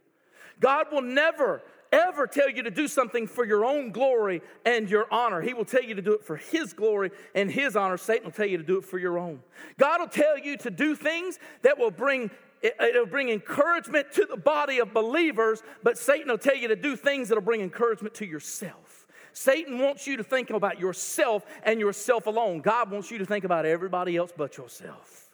God 0.60 0.86
will 0.92 1.02
never 1.02 1.62
ever 1.96 2.26
tell 2.26 2.50
you 2.50 2.62
to 2.62 2.70
do 2.70 2.86
something 2.86 3.26
for 3.26 3.44
your 3.44 3.64
own 3.64 3.90
glory 3.90 4.42
and 4.64 4.88
your 4.88 5.06
honor. 5.12 5.40
He 5.40 5.54
will 5.54 5.64
tell 5.64 5.82
you 5.82 5.94
to 5.94 6.02
do 6.02 6.12
it 6.12 6.24
for 6.24 6.36
His 6.36 6.72
glory 6.72 7.10
and 7.34 7.50
His 7.50 7.76
honor. 7.76 7.96
Satan 7.96 8.24
will 8.24 8.32
tell 8.32 8.46
you 8.46 8.58
to 8.58 8.64
do 8.64 8.78
it 8.78 8.84
for 8.84 8.98
your 8.98 9.18
own. 9.18 9.40
God 9.78 10.00
will 10.00 10.08
tell 10.08 10.38
you 10.38 10.56
to 10.58 10.70
do 10.70 10.94
things 10.94 11.38
that 11.62 11.78
will 11.78 11.90
bring 11.90 12.30
it'll 12.62 13.06
bring 13.06 13.28
encouragement 13.28 14.10
to 14.12 14.26
the 14.28 14.36
body 14.36 14.78
of 14.78 14.92
believers, 14.92 15.62
but 15.82 15.98
Satan 15.98 16.28
will 16.28 16.38
tell 16.38 16.56
you 16.56 16.68
to 16.68 16.76
do 16.76 16.96
things 16.96 17.28
that'll 17.28 17.44
bring 17.44 17.60
encouragement 17.60 18.14
to 18.14 18.26
yourself. 18.26 19.06
Satan 19.32 19.78
wants 19.78 20.06
you 20.06 20.16
to 20.16 20.24
think 20.24 20.48
about 20.48 20.80
yourself 20.80 21.44
and 21.62 21.78
yourself 21.78 22.26
alone. 22.26 22.62
God 22.62 22.90
wants 22.90 23.10
you 23.10 23.18
to 23.18 23.26
think 23.26 23.44
about 23.44 23.66
everybody 23.66 24.16
else 24.16 24.32
but 24.34 24.56
yourself. 24.56 25.28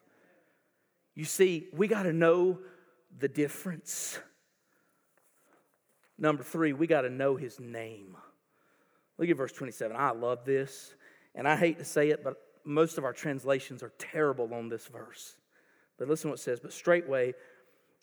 You 1.15 1.25
see, 1.25 1.69
we 1.73 1.87
got 1.87 2.03
to 2.03 2.13
know 2.13 2.59
the 3.19 3.29
difference. 3.29 4.19
Number 6.23 6.45
three, 6.45 6.73
we 6.73 6.87
got 6.87 7.03
to 7.03 7.11
know 7.11 7.35
his 7.35 7.59
name. 7.59 8.17
Look 9.19 9.29
at 9.29 9.37
verse 9.37 9.53
27. 9.53 9.95
I 9.97 10.13
love 10.13 10.45
this, 10.45 10.95
and 11.35 11.49
I 11.49 11.57
hate 11.57 11.79
to 11.81 11.85
say 11.85 12.11
it, 12.11 12.23
but 12.23 12.37
most 12.65 12.97
of 12.97 13.05
our 13.05 13.13
translations 13.13 13.83
are 13.83 13.93
terrible 13.99 14.55
on 14.55 14.69
this 14.69 14.87
verse. 14.87 15.35
But 15.99 16.09
listen 16.09 16.31
what 16.31 16.39
it 16.39 16.43
says. 16.43 16.61
But 16.61 16.73
straightway 16.73 17.35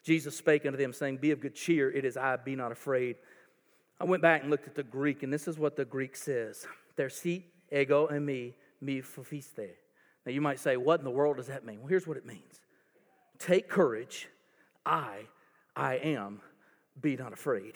Jesus 0.04 0.36
spake 0.36 0.66
unto 0.66 0.78
them, 0.78 0.94
saying, 0.94 1.18
Be 1.18 1.32
of 1.32 1.40
good 1.40 1.56
cheer, 1.56 1.90
it 1.90 2.06
is 2.06 2.18
I, 2.18 2.36
be 2.36 2.56
not 2.56 2.72
afraid. 2.72 3.16
I 4.00 4.06
went 4.06 4.22
back 4.22 4.42
and 4.42 4.50
looked 4.50 4.68
at 4.68 4.76
the 4.76 4.84
Greek, 4.84 5.24
and 5.24 5.32
this 5.32 5.48
is 5.48 5.58
what 5.58 5.76
the 5.76 5.86
Greek 5.86 6.16
says. 6.16 6.68
Thersi 6.98 7.44
ego 7.72 8.08
eimi, 8.08 8.54
me 8.82 9.02
phofiste. 9.02 9.70
Now 10.26 10.32
you 10.32 10.42
might 10.42 10.60
say, 10.60 10.78
What 10.78 11.00
in 11.00 11.06
the 11.06 11.12
world 11.12 11.38
does 11.38 11.48
that 11.48 11.66
mean? 11.66 11.80
Well, 11.80 11.88
here's 11.88 12.08
what 12.08 12.18
it 12.18 12.26
means 12.26 12.60
Take 13.38 13.70
courage, 13.70 14.28
I, 14.86 15.28
I 15.74 15.96
am, 15.96 16.42
be 17.02 17.16
not 17.16 17.34
afraid. 17.34 17.76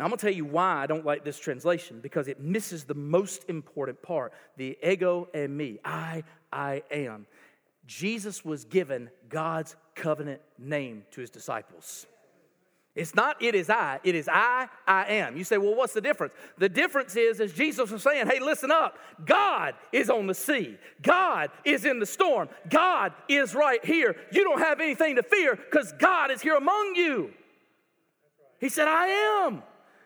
Now, 0.00 0.06
I'm 0.06 0.12
going 0.12 0.18
to 0.18 0.26
tell 0.28 0.34
you 0.34 0.46
why 0.46 0.82
I 0.82 0.86
don't 0.86 1.04
like 1.04 1.26
this 1.26 1.38
translation 1.38 2.00
because 2.00 2.26
it 2.26 2.40
misses 2.40 2.84
the 2.84 2.94
most 2.94 3.44
important 3.50 4.00
part 4.00 4.32
the 4.56 4.78
ego 4.82 5.28
eimi. 5.34 5.78
I, 5.84 6.24
I 6.50 6.82
am. 6.90 7.26
Jesus 7.86 8.42
was 8.42 8.64
given 8.64 9.10
God's 9.28 9.76
covenant 9.94 10.40
name 10.58 11.02
to 11.10 11.20
his 11.20 11.28
disciples. 11.28 12.06
It's 12.94 13.14
not 13.14 13.42
it 13.42 13.54
is 13.54 13.68
I, 13.68 14.00
it 14.02 14.14
is 14.14 14.26
I, 14.26 14.68
I 14.86 15.04
am. 15.04 15.36
You 15.36 15.44
say, 15.44 15.58
well, 15.58 15.74
what's 15.74 15.92
the 15.92 16.00
difference? 16.00 16.32
The 16.56 16.70
difference 16.70 17.14
is, 17.14 17.38
as 17.38 17.52
Jesus 17.52 17.90
was 17.90 18.02
saying, 18.02 18.26
hey, 18.26 18.40
listen 18.40 18.70
up. 18.70 18.96
God 19.26 19.74
is 19.92 20.08
on 20.08 20.26
the 20.26 20.34
sea, 20.34 20.78
God 21.02 21.50
is 21.62 21.84
in 21.84 21.98
the 21.98 22.06
storm, 22.06 22.48
God 22.70 23.12
is 23.28 23.54
right 23.54 23.84
here. 23.84 24.16
You 24.32 24.44
don't 24.44 24.60
have 24.60 24.80
anything 24.80 25.16
to 25.16 25.22
fear 25.22 25.56
because 25.56 25.92
God 25.98 26.30
is 26.30 26.40
here 26.40 26.56
among 26.56 26.94
you. 26.94 27.34
He 28.60 28.70
said, 28.70 28.88
I 28.88 29.08
am. 29.44 29.62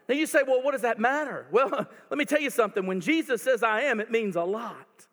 Now 0.08 0.14
you 0.14 0.26
say, 0.26 0.40
well, 0.46 0.62
what 0.62 0.72
does 0.72 0.82
that 0.82 0.98
matter? 0.98 1.46
Well, 1.52 1.70
let 2.10 2.18
me 2.18 2.24
tell 2.24 2.40
you 2.40 2.50
something. 2.50 2.86
When 2.86 3.00
Jesus 3.00 3.42
says 3.42 3.62
I 3.62 3.82
am, 3.82 4.00
it 4.00 4.10
means 4.10 4.36
a 4.36 4.42
lot. 4.42 5.06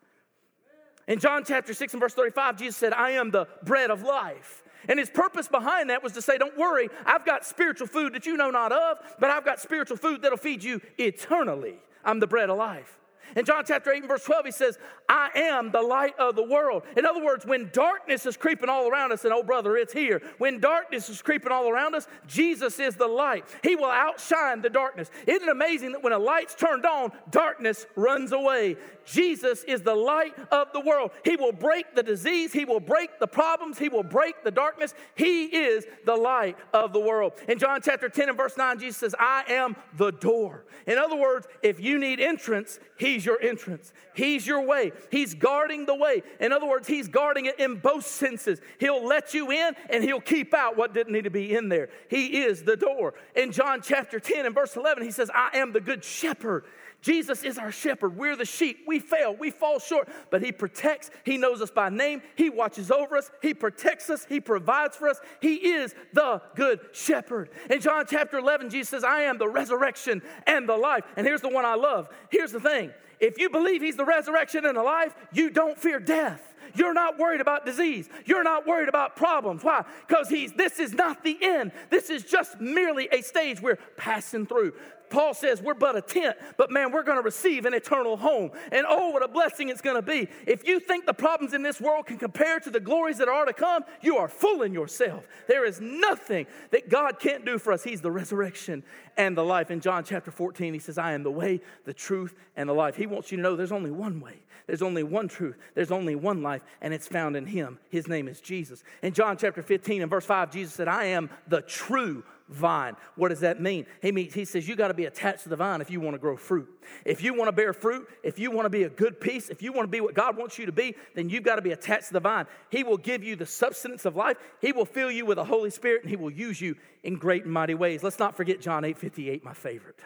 In 1.08 1.18
John 1.18 1.44
chapter 1.44 1.74
6 1.74 1.94
and 1.94 2.00
verse 2.00 2.14
35, 2.14 2.58
Jesus 2.58 2.76
said, 2.76 2.92
I 2.92 3.12
am 3.12 3.30
the 3.30 3.46
bread 3.64 3.90
of 3.90 4.02
life. 4.02 4.62
And 4.88 4.98
his 4.98 5.10
purpose 5.10 5.48
behind 5.48 5.90
that 5.90 6.02
was 6.02 6.12
to 6.12 6.22
say, 6.22 6.38
Don't 6.38 6.56
worry, 6.56 6.88
I've 7.06 7.24
got 7.24 7.44
spiritual 7.44 7.86
food 7.86 8.14
that 8.14 8.26
you 8.26 8.36
know 8.36 8.50
not 8.50 8.72
of, 8.72 8.98
but 9.20 9.30
I've 9.30 9.44
got 9.44 9.60
spiritual 9.60 9.96
food 9.96 10.22
that'll 10.22 10.38
feed 10.38 10.64
you 10.64 10.80
eternally. 10.98 11.76
I'm 12.04 12.18
the 12.18 12.26
bread 12.26 12.50
of 12.50 12.58
life. 12.58 12.98
In 13.36 13.44
John 13.44 13.64
chapter 13.66 13.92
8 13.92 13.98
and 13.98 14.08
verse 14.08 14.24
12, 14.24 14.46
he 14.46 14.50
says, 14.52 14.78
I 15.08 15.30
am 15.34 15.70
the 15.70 15.80
light 15.80 16.18
of 16.18 16.36
the 16.36 16.42
world. 16.42 16.82
In 16.96 17.06
other 17.06 17.24
words, 17.24 17.46
when 17.46 17.70
darkness 17.72 18.26
is 18.26 18.36
creeping 18.36 18.68
all 18.68 18.88
around 18.88 19.12
us, 19.12 19.24
and 19.24 19.32
oh, 19.32 19.42
brother, 19.42 19.76
it's 19.76 19.92
here. 19.92 20.22
When 20.38 20.60
darkness 20.60 21.08
is 21.08 21.22
creeping 21.22 21.52
all 21.52 21.68
around 21.68 21.94
us, 21.94 22.06
Jesus 22.26 22.78
is 22.78 22.96
the 22.96 23.06
light. 23.06 23.44
He 23.62 23.76
will 23.76 23.90
outshine 23.90 24.62
the 24.62 24.70
darkness. 24.70 25.10
Isn't 25.26 25.48
it 25.48 25.50
amazing 25.50 25.92
that 25.92 26.02
when 26.02 26.12
a 26.12 26.18
light's 26.18 26.54
turned 26.54 26.86
on, 26.86 27.12
darkness 27.30 27.86
runs 27.96 28.32
away? 28.32 28.76
Jesus 29.04 29.64
is 29.64 29.82
the 29.82 29.94
light 29.94 30.34
of 30.50 30.72
the 30.72 30.80
world. 30.80 31.10
He 31.24 31.36
will 31.36 31.52
break 31.52 31.94
the 31.94 32.02
disease, 32.02 32.52
He 32.52 32.64
will 32.64 32.80
break 32.80 33.18
the 33.18 33.26
problems, 33.26 33.78
He 33.78 33.88
will 33.88 34.02
break 34.02 34.44
the 34.44 34.50
darkness. 34.50 34.94
He 35.14 35.44
is 35.44 35.86
the 36.04 36.16
light 36.16 36.56
of 36.72 36.92
the 36.92 37.00
world. 37.00 37.32
In 37.48 37.58
John 37.58 37.80
chapter 37.82 38.08
10 38.08 38.28
and 38.28 38.36
verse 38.36 38.56
9, 38.56 38.78
Jesus 38.78 38.96
says, 38.98 39.14
I 39.18 39.44
am 39.48 39.76
the 39.96 40.10
door. 40.10 40.64
In 40.86 40.98
other 40.98 41.16
words, 41.16 41.46
if 41.62 41.80
you 41.80 41.98
need 41.98 42.20
entrance, 42.20 42.78
He's 42.98 43.24
your 43.24 43.40
entrance, 43.40 43.92
He's 44.14 44.46
your 44.46 44.64
way. 44.66 44.92
He's 45.10 45.34
guarding 45.34 45.86
the 45.86 45.94
way. 45.94 46.22
In 46.40 46.52
other 46.52 46.66
words, 46.66 46.88
He's 46.88 47.08
guarding 47.08 47.46
it 47.46 47.58
in 47.58 47.76
both 47.76 48.06
senses. 48.06 48.60
He'll 48.78 49.04
let 49.04 49.34
you 49.34 49.50
in 49.50 49.74
and 49.90 50.02
He'll 50.04 50.20
keep 50.20 50.54
out 50.54 50.76
what 50.76 50.94
didn't 50.94 51.12
need 51.12 51.24
to 51.24 51.30
be 51.30 51.54
in 51.54 51.68
there. 51.68 51.88
He 52.08 52.42
is 52.42 52.62
the 52.62 52.76
door. 52.76 53.14
In 53.34 53.52
John 53.52 53.80
chapter 53.82 54.20
10 54.20 54.46
and 54.46 54.54
verse 54.54 54.76
11, 54.76 55.02
He 55.02 55.10
says, 55.10 55.30
I 55.34 55.56
am 55.58 55.72
the 55.72 55.80
good 55.80 56.04
shepherd. 56.04 56.64
Jesus 57.02 57.42
is 57.42 57.58
our 57.58 57.72
shepherd. 57.72 58.16
We're 58.16 58.36
the 58.36 58.44
sheep. 58.44 58.84
We 58.86 59.00
fail. 59.00 59.34
We 59.34 59.50
fall 59.50 59.78
short. 59.78 60.08
But 60.30 60.42
He 60.42 60.52
protects. 60.52 61.10
He 61.24 61.36
knows 61.36 61.60
us 61.60 61.70
by 61.70 61.88
name. 61.88 62.22
He 62.36 62.48
watches 62.48 62.90
over 62.90 63.16
us. 63.16 63.30
He 63.42 63.52
protects 63.52 64.08
us. 64.08 64.24
He 64.28 64.40
provides 64.40 64.96
for 64.96 65.08
us. 65.08 65.20
He 65.40 65.56
is 65.56 65.94
the 66.12 66.40
good 66.54 66.80
shepherd. 66.92 67.50
In 67.68 67.80
John 67.80 68.06
chapter 68.08 68.38
11, 68.38 68.70
Jesus 68.70 68.88
says, 68.88 69.04
I 69.04 69.22
am 69.22 69.36
the 69.36 69.48
resurrection 69.48 70.22
and 70.46 70.68
the 70.68 70.76
life. 70.76 71.04
And 71.16 71.26
here's 71.26 71.40
the 71.40 71.48
one 71.48 71.64
I 71.64 71.74
love. 71.74 72.08
Here's 72.30 72.52
the 72.52 72.60
thing 72.60 72.92
if 73.20 73.38
you 73.38 73.50
believe 73.50 73.82
He's 73.82 73.96
the 73.96 74.04
resurrection 74.04 74.64
and 74.64 74.76
the 74.76 74.82
life, 74.82 75.14
you 75.32 75.50
don't 75.50 75.78
fear 75.78 76.00
death. 76.00 76.52
You're 76.74 76.94
not 76.94 77.18
worried 77.18 77.40
about 77.40 77.66
disease. 77.66 78.08
You're 78.24 78.42
not 78.42 78.66
worried 78.66 78.88
about 78.88 79.16
problems. 79.16 79.62
Why? 79.62 79.84
Because 80.06 80.28
he's 80.28 80.52
this 80.52 80.78
is 80.78 80.94
not 80.94 81.22
the 81.22 81.36
end. 81.40 81.72
This 81.90 82.08
is 82.08 82.24
just 82.24 82.60
merely 82.60 83.08
a 83.12 83.20
stage 83.22 83.60
we're 83.60 83.78
passing 83.96 84.46
through. 84.46 84.72
Paul 85.12 85.34
says 85.34 85.60
we're 85.62 85.74
but 85.74 85.94
a 85.94 86.00
tent, 86.00 86.36
but 86.56 86.70
man, 86.70 86.90
we're 86.90 87.02
going 87.02 87.18
to 87.18 87.22
receive 87.22 87.66
an 87.66 87.74
eternal 87.74 88.16
home. 88.16 88.50
And 88.72 88.86
oh, 88.88 89.10
what 89.10 89.22
a 89.22 89.28
blessing 89.28 89.68
it's 89.68 89.82
going 89.82 89.96
to 89.96 90.02
be. 90.02 90.26
If 90.46 90.66
you 90.66 90.80
think 90.80 91.04
the 91.04 91.12
problems 91.12 91.52
in 91.52 91.62
this 91.62 91.80
world 91.80 92.06
can 92.06 92.16
compare 92.16 92.58
to 92.60 92.70
the 92.70 92.80
glories 92.80 93.18
that 93.18 93.28
are 93.28 93.44
to 93.44 93.52
come, 93.52 93.84
you 94.00 94.16
are 94.16 94.26
fooling 94.26 94.72
yourself. 94.72 95.28
There 95.46 95.66
is 95.66 95.80
nothing 95.80 96.46
that 96.70 96.88
God 96.88 97.20
can't 97.20 97.44
do 97.44 97.58
for 97.58 97.72
us. 97.72 97.84
He's 97.84 98.00
the 98.00 98.10
resurrection 98.10 98.82
and 99.18 99.36
the 99.36 99.44
life. 99.44 99.70
In 99.70 99.80
John 99.80 100.02
chapter 100.02 100.30
14, 100.30 100.72
he 100.72 100.80
says, 100.80 100.96
I 100.96 101.12
am 101.12 101.22
the 101.22 101.30
way, 101.30 101.60
the 101.84 101.92
truth, 101.92 102.34
and 102.56 102.68
the 102.68 102.72
life. 102.72 102.96
He 102.96 103.06
wants 103.06 103.30
you 103.30 103.36
to 103.36 103.42
know 103.42 103.54
there's 103.54 103.70
only 103.70 103.90
one 103.90 104.18
way. 104.18 104.42
There's 104.66 104.82
only 104.82 105.02
one 105.02 105.28
truth. 105.28 105.58
There's 105.74 105.90
only 105.90 106.14
one 106.14 106.42
life, 106.42 106.62
and 106.80 106.94
it's 106.94 107.08
found 107.08 107.36
in 107.36 107.46
Him. 107.46 107.78
His 107.90 108.08
name 108.08 108.28
is 108.28 108.40
Jesus. 108.40 108.82
In 109.02 109.12
John 109.12 109.36
chapter 109.36 109.62
15 109.62 110.02
and 110.02 110.10
verse 110.10 110.24
5, 110.24 110.52
Jesus 110.52 110.72
said, 110.72 110.88
I 110.88 111.04
am 111.04 111.30
the 111.48 111.62
true 111.62 112.24
vine. 112.52 112.96
What 113.16 113.28
does 113.28 113.40
that 113.40 113.60
mean? 113.60 113.86
He 114.00 114.12
means 114.12 114.34
he 114.34 114.44
says 114.44 114.68
you 114.68 114.76
got 114.76 114.88
to 114.88 114.94
be 114.94 115.06
attached 115.06 115.42
to 115.44 115.48
the 115.48 115.56
vine 115.56 115.80
if 115.80 115.90
you 115.90 116.00
want 116.00 116.14
to 116.14 116.18
grow 116.18 116.36
fruit. 116.36 116.68
If 117.04 117.22
you 117.22 117.34
want 117.34 117.48
to 117.48 117.52
bear 117.52 117.72
fruit, 117.72 118.08
if 118.22 118.38
you 118.38 118.50
want 118.50 118.66
to 118.66 118.70
be 118.70 118.84
a 118.84 118.88
good 118.88 119.20
piece, 119.20 119.48
if 119.48 119.62
you 119.62 119.72
want 119.72 119.84
to 119.84 119.90
be 119.90 120.00
what 120.00 120.14
God 120.14 120.36
wants 120.36 120.58
you 120.58 120.66
to 120.66 120.72
be, 120.72 120.94
then 121.14 121.28
you've 121.28 121.42
got 121.42 121.56
to 121.56 121.62
be 121.62 121.72
attached 121.72 122.08
to 122.08 122.12
the 122.14 122.20
vine. 122.20 122.46
He 122.70 122.84
will 122.84 122.96
give 122.96 123.24
you 123.24 123.36
the 123.36 123.46
substance 123.46 124.04
of 124.04 124.16
life. 124.16 124.36
He 124.60 124.72
will 124.72 124.84
fill 124.84 125.10
you 125.10 125.26
with 125.26 125.36
the 125.36 125.44
Holy 125.44 125.70
Spirit 125.70 126.02
and 126.02 126.10
he 126.10 126.16
will 126.16 126.32
use 126.32 126.60
you 126.60 126.76
in 127.02 127.16
great 127.16 127.44
and 127.44 127.52
mighty 127.52 127.74
ways. 127.74 128.02
Let's 128.02 128.18
not 128.18 128.36
forget 128.36 128.60
John 128.60 128.82
8:58, 128.82 129.44
my 129.44 129.54
favorite. 129.54 130.00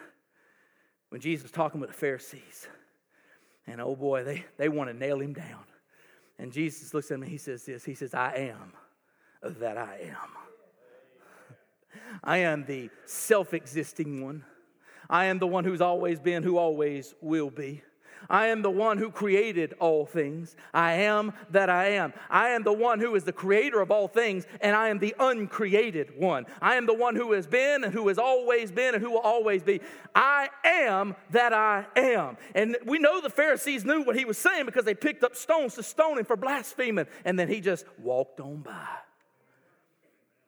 When 1.09 1.21
Jesus 1.21 1.43
was 1.43 1.51
talking 1.51 1.79
with 1.79 1.89
the 1.89 1.95
Pharisees. 1.95 2.67
And 3.65 3.81
oh 3.81 3.95
boy, 3.95 4.23
they, 4.23 4.45
they 4.57 4.69
want 4.69 4.89
to 4.89 4.93
nail 4.95 5.19
him 5.19 5.33
down. 5.33 5.63
And 6.39 6.51
Jesus 6.51 6.93
looks 6.93 7.11
at 7.11 7.15
him 7.15 7.23
and 7.23 7.31
he 7.31 7.37
says 7.37 7.65
this 7.65 7.83
He 7.83 7.95
says, 7.95 8.13
I 8.13 8.35
am 8.35 8.73
that 9.41 9.77
I 9.77 9.99
am. 10.03 10.29
I 12.23 12.39
am 12.39 12.65
the 12.65 12.89
self 13.05 13.53
existing 13.53 14.23
one. 14.23 14.43
I 15.09 15.25
am 15.25 15.39
the 15.39 15.47
one 15.47 15.63
who's 15.63 15.81
always 15.81 16.19
been, 16.19 16.43
who 16.43 16.57
always 16.57 17.13
will 17.21 17.49
be. 17.49 17.83
I 18.29 18.47
am 18.47 18.61
the 18.61 18.71
one 18.71 18.97
who 18.97 19.11
created 19.11 19.73
all 19.79 20.05
things. 20.05 20.55
I 20.73 20.93
am 20.93 21.33
that 21.51 21.69
I 21.69 21.89
am. 21.91 22.13
I 22.29 22.49
am 22.49 22.63
the 22.63 22.73
one 22.73 22.99
who 22.99 23.15
is 23.15 23.23
the 23.23 23.31
creator 23.31 23.79
of 23.79 23.91
all 23.91 24.07
things, 24.07 24.45
and 24.61 24.75
I 24.75 24.89
am 24.89 24.99
the 24.99 25.15
uncreated 25.19 26.17
one. 26.17 26.45
I 26.61 26.75
am 26.75 26.85
the 26.85 26.93
one 26.93 27.15
who 27.15 27.31
has 27.33 27.47
been 27.47 27.83
and 27.83 27.93
who 27.93 28.07
has 28.07 28.17
always 28.17 28.71
been 28.71 28.95
and 28.95 29.03
who 29.03 29.11
will 29.11 29.19
always 29.19 29.63
be. 29.63 29.81
I 30.15 30.49
am 30.63 31.15
that 31.31 31.53
I 31.53 31.85
am. 31.95 32.37
And 32.55 32.77
we 32.85 32.99
know 32.99 33.21
the 33.21 33.29
Pharisees 33.29 33.85
knew 33.85 34.01
what 34.01 34.17
he 34.17 34.25
was 34.25 34.37
saying 34.37 34.65
because 34.65 34.85
they 34.85 34.95
picked 34.95 35.23
up 35.23 35.35
stones 35.35 35.75
to 35.75 35.83
stone 35.83 36.17
him 36.17 36.25
for 36.25 36.35
blaspheming, 36.35 37.07
and 37.23 37.37
then 37.39 37.47
he 37.47 37.61
just 37.61 37.85
walked 37.99 38.39
on 38.39 38.57
by. 38.61 38.87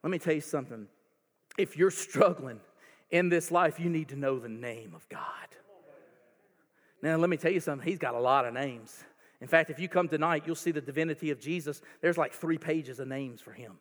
Let 0.04 0.10
me 0.10 0.20
tell 0.20 0.34
you 0.34 0.42
something. 0.42 0.88
If 1.60 1.76
you're 1.76 1.92
struggling 1.92 2.62
in 3.12 3.28
this 3.28 3.52
life, 3.52 3.80
you 3.80 3.90
need 3.90 4.10
to 4.10 4.16
know 4.16 4.40
the 4.40 4.48
name 4.48 4.94
of 4.96 5.08
God. 5.10 5.22
Now, 7.02 7.18
let 7.18 7.30
me 7.30 7.36
tell 7.36 7.52
you 7.52 7.60
something, 7.60 7.86
he's 7.86 8.00
got 8.00 8.14
a 8.14 8.20
lot 8.20 8.46
of 8.46 8.54
names. 8.54 9.04
In 9.42 9.48
fact, 9.48 9.70
if 9.70 9.78
you 9.78 9.90
come 9.90 10.08
tonight, 10.08 10.44
you'll 10.46 10.56
see 10.56 10.72
the 10.72 10.82
divinity 10.82 11.32
of 11.32 11.40
Jesus. 11.40 11.82
There's 12.02 12.18
like 12.18 12.34
three 12.34 12.58
pages 12.58 13.00
of 13.00 13.10
names 13.10 13.42
for 13.42 13.52
him. 13.52 13.74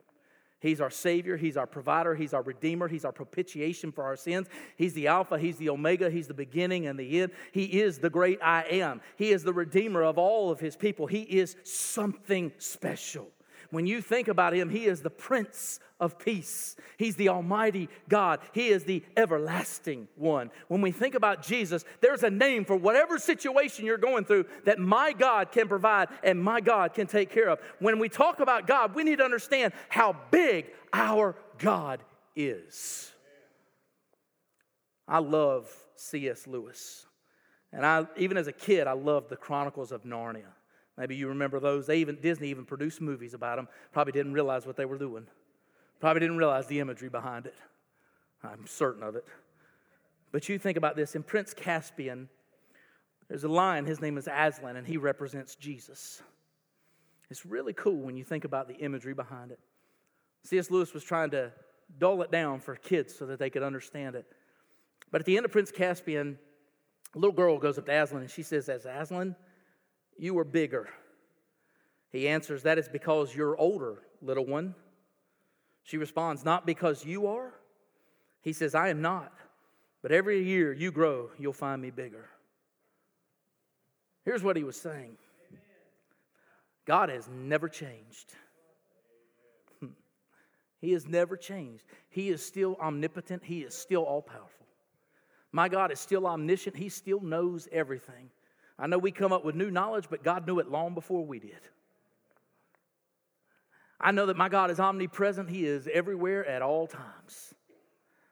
He's 0.60 0.80
our 0.80 0.90
Savior, 0.90 1.36
He's 1.36 1.56
our 1.56 1.68
provider, 1.68 2.16
He's 2.16 2.34
our 2.34 2.42
Redeemer, 2.42 2.88
He's 2.88 3.04
our 3.04 3.12
propitiation 3.12 3.92
for 3.92 4.02
our 4.02 4.16
sins. 4.16 4.48
He's 4.76 4.92
the 4.92 5.06
Alpha, 5.06 5.38
He's 5.38 5.56
the 5.56 5.68
Omega, 5.68 6.10
He's 6.10 6.26
the 6.26 6.34
beginning 6.34 6.88
and 6.88 6.98
the 6.98 7.20
end. 7.20 7.30
He 7.52 7.80
is 7.80 7.98
the 7.98 8.10
great 8.10 8.40
I 8.42 8.62
am. 8.62 9.00
He 9.16 9.30
is 9.30 9.44
the 9.44 9.52
Redeemer 9.52 10.02
of 10.02 10.18
all 10.18 10.50
of 10.50 10.58
His 10.58 10.74
people. 10.74 11.06
He 11.06 11.22
is 11.22 11.54
something 11.62 12.50
special. 12.58 13.28
When 13.70 13.86
you 13.86 14.00
think 14.00 14.28
about 14.28 14.54
him, 14.54 14.70
he 14.70 14.86
is 14.86 15.02
the 15.02 15.10
Prince 15.10 15.78
of 16.00 16.18
Peace. 16.18 16.76
He's 16.96 17.16
the 17.16 17.28
Almighty 17.28 17.88
God. 18.08 18.40
He 18.52 18.68
is 18.68 18.84
the 18.84 19.02
everlasting 19.16 20.08
one. 20.16 20.50
When 20.68 20.80
we 20.80 20.90
think 20.90 21.14
about 21.14 21.42
Jesus, 21.42 21.84
there's 22.00 22.22
a 22.22 22.30
name 22.30 22.64
for 22.64 22.76
whatever 22.76 23.18
situation 23.18 23.84
you're 23.84 23.98
going 23.98 24.24
through 24.24 24.46
that 24.64 24.78
my 24.78 25.12
God 25.12 25.52
can 25.52 25.68
provide 25.68 26.08
and 26.22 26.42
my 26.42 26.60
God 26.60 26.94
can 26.94 27.06
take 27.06 27.30
care 27.30 27.48
of. 27.50 27.58
When 27.78 27.98
we 27.98 28.08
talk 28.08 28.40
about 28.40 28.66
God, 28.66 28.94
we 28.94 29.04
need 29.04 29.18
to 29.18 29.24
understand 29.24 29.72
how 29.88 30.16
big 30.30 30.66
our 30.92 31.36
God 31.58 32.00
is. 32.34 33.12
I 35.06 35.18
love 35.18 35.70
C.S. 35.96 36.46
Lewis. 36.46 37.06
And 37.72 37.84
I, 37.84 38.06
even 38.16 38.36
as 38.36 38.46
a 38.46 38.52
kid, 38.52 38.86
I 38.86 38.92
loved 38.92 39.28
the 39.28 39.36
Chronicles 39.36 39.92
of 39.92 40.04
Narnia. 40.04 40.52
Maybe 40.98 41.14
you 41.14 41.28
remember 41.28 41.60
those. 41.60 41.86
They 41.86 41.98
even 41.98 42.16
Disney 42.20 42.48
even 42.48 42.64
produced 42.64 43.00
movies 43.00 43.32
about 43.32 43.56
them. 43.56 43.68
Probably 43.92 44.12
didn't 44.12 44.32
realize 44.32 44.66
what 44.66 44.76
they 44.76 44.84
were 44.84 44.98
doing. 44.98 45.26
Probably 46.00 46.20
didn't 46.20 46.38
realize 46.38 46.66
the 46.66 46.80
imagery 46.80 47.08
behind 47.08 47.46
it. 47.46 47.54
I'm 48.42 48.66
certain 48.66 49.04
of 49.04 49.14
it. 49.14 49.24
But 50.32 50.48
you 50.48 50.58
think 50.58 50.76
about 50.76 50.96
this 50.96 51.14
in 51.14 51.22
Prince 51.22 51.54
Caspian, 51.54 52.28
there's 53.28 53.44
a 53.44 53.48
lion, 53.48 53.84
his 53.86 54.00
name 54.00 54.18
is 54.18 54.28
Aslan, 54.30 54.76
and 54.76 54.86
he 54.86 54.96
represents 54.96 55.54
Jesus. 55.54 56.20
It's 57.30 57.46
really 57.46 57.72
cool 57.72 57.96
when 57.96 58.16
you 58.16 58.24
think 58.24 58.44
about 58.44 58.68
the 58.68 58.74
imagery 58.74 59.14
behind 59.14 59.52
it. 59.52 59.60
C.S. 60.44 60.70
Lewis 60.70 60.94
was 60.94 61.04
trying 61.04 61.30
to 61.30 61.52
dull 61.98 62.22
it 62.22 62.30
down 62.30 62.60
for 62.60 62.74
kids 62.74 63.14
so 63.14 63.26
that 63.26 63.38
they 63.38 63.50
could 63.50 63.62
understand 63.62 64.16
it. 64.16 64.26
But 65.10 65.20
at 65.20 65.26
the 65.26 65.36
end 65.36 65.46
of 65.46 65.52
Prince 65.52 65.70
Caspian, 65.70 66.38
a 67.14 67.18
little 67.18 67.34
girl 67.34 67.58
goes 67.58 67.78
up 67.78 67.86
to 67.86 68.02
Aslan 68.02 68.22
and 68.22 68.30
she 68.30 68.42
says, 68.42 68.68
As 68.68 68.84
Aslan, 68.84 69.36
you 70.18 70.38
are 70.38 70.44
bigger. 70.44 70.88
He 72.10 72.28
answers, 72.28 72.62
That 72.62 72.78
is 72.78 72.88
because 72.88 73.34
you're 73.34 73.56
older, 73.56 74.02
little 74.20 74.46
one. 74.46 74.74
She 75.82 75.96
responds, 75.96 76.44
Not 76.44 76.66
because 76.66 77.04
you 77.04 77.28
are. 77.28 77.52
He 78.42 78.52
says, 78.52 78.74
I 78.74 78.88
am 78.88 79.00
not. 79.02 79.32
But 80.02 80.12
every 80.12 80.42
year 80.42 80.72
you 80.72 80.92
grow, 80.92 81.30
you'll 81.38 81.52
find 81.52 81.82
me 81.82 81.90
bigger. 81.90 82.28
Here's 84.24 84.42
what 84.42 84.56
he 84.56 84.64
was 84.64 84.76
saying 84.76 85.16
God 86.84 87.08
has 87.08 87.28
never 87.28 87.68
changed. 87.68 88.34
Hmm. 89.80 89.88
He 90.80 90.92
has 90.92 91.06
never 91.06 91.36
changed. 91.36 91.84
He 92.08 92.28
is 92.28 92.44
still 92.44 92.76
omnipotent. 92.80 93.44
He 93.44 93.60
is 93.60 93.74
still 93.74 94.02
all 94.02 94.22
powerful. 94.22 94.66
My 95.52 95.68
God 95.68 95.90
is 95.90 95.98
still 95.98 96.26
omniscient. 96.26 96.76
He 96.76 96.88
still 96.88 97.20
knows 97.20 97.68
everything. 97.72 98.30
I 98.78 98.86
know 98.86 98.98
we 98.98 99.10
come 99.10 99.32
up 99.32 99.44
with 99.44 99.54
new 99.54 99.70
knowledge, 99.70 100.06
but 100.08 100.22
God 100.22 100.46
knew 100.46 100.60
it 100.60 100.70
long 100.70 100.94
before 100.94 101.24
we 101.24 101.38
did. 101.38 101.60
I 104.00 104.12
know 104.12 104.26
that 104.26 104.36
my 104.36 104.48
God 104.48 104.70
is 104.70 104.78
omnipresent, 104.78 105.50
He 105.50 105.66
is 105.66 105.88
everywhere 105.92 106.46
at 106.46 106.62
all 106.62 106.86
times. 106.86 107.54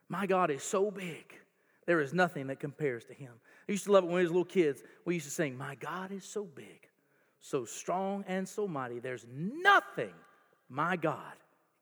My 0.08 0.26
God 0.26 0.50
is 0.50 0.62
so 0.62 0.90
big, 0.90 1.34
there 1.86 2.00
is 2.00 2.14
nothing 2.14 2.46
that 2.46 2.60
compares 2.60 3.04
to 3.06 3.14
Him. 3.14 3.32
I 3.68 3.72
used 3.72 3.84
to 3.84 3.92
love 3.92 4.04
it 4.04 4.06
when 4.06 4.16
we 4.16 4.22
was 4.22 4.30
little 4.30 4.44
kids. 4.44 4.82
We 5.04 5.14
used 5.14 5.26
to 5.26 5.32
sing, 5.32 5.56
My 5.56 5.74
God 5.74 6.12
is 6.12 6.24
so 6.24 6.44
big, 6.44 6.88
so 7.40 7.64
strong 7.64 8.24
and 8.28 8.48
so 8.48 8.68
mighty, 8.68 9.00
there's 9.00 9.26
nothing 9.28 10.14
my 10.68 10.96
God 10.96 11.34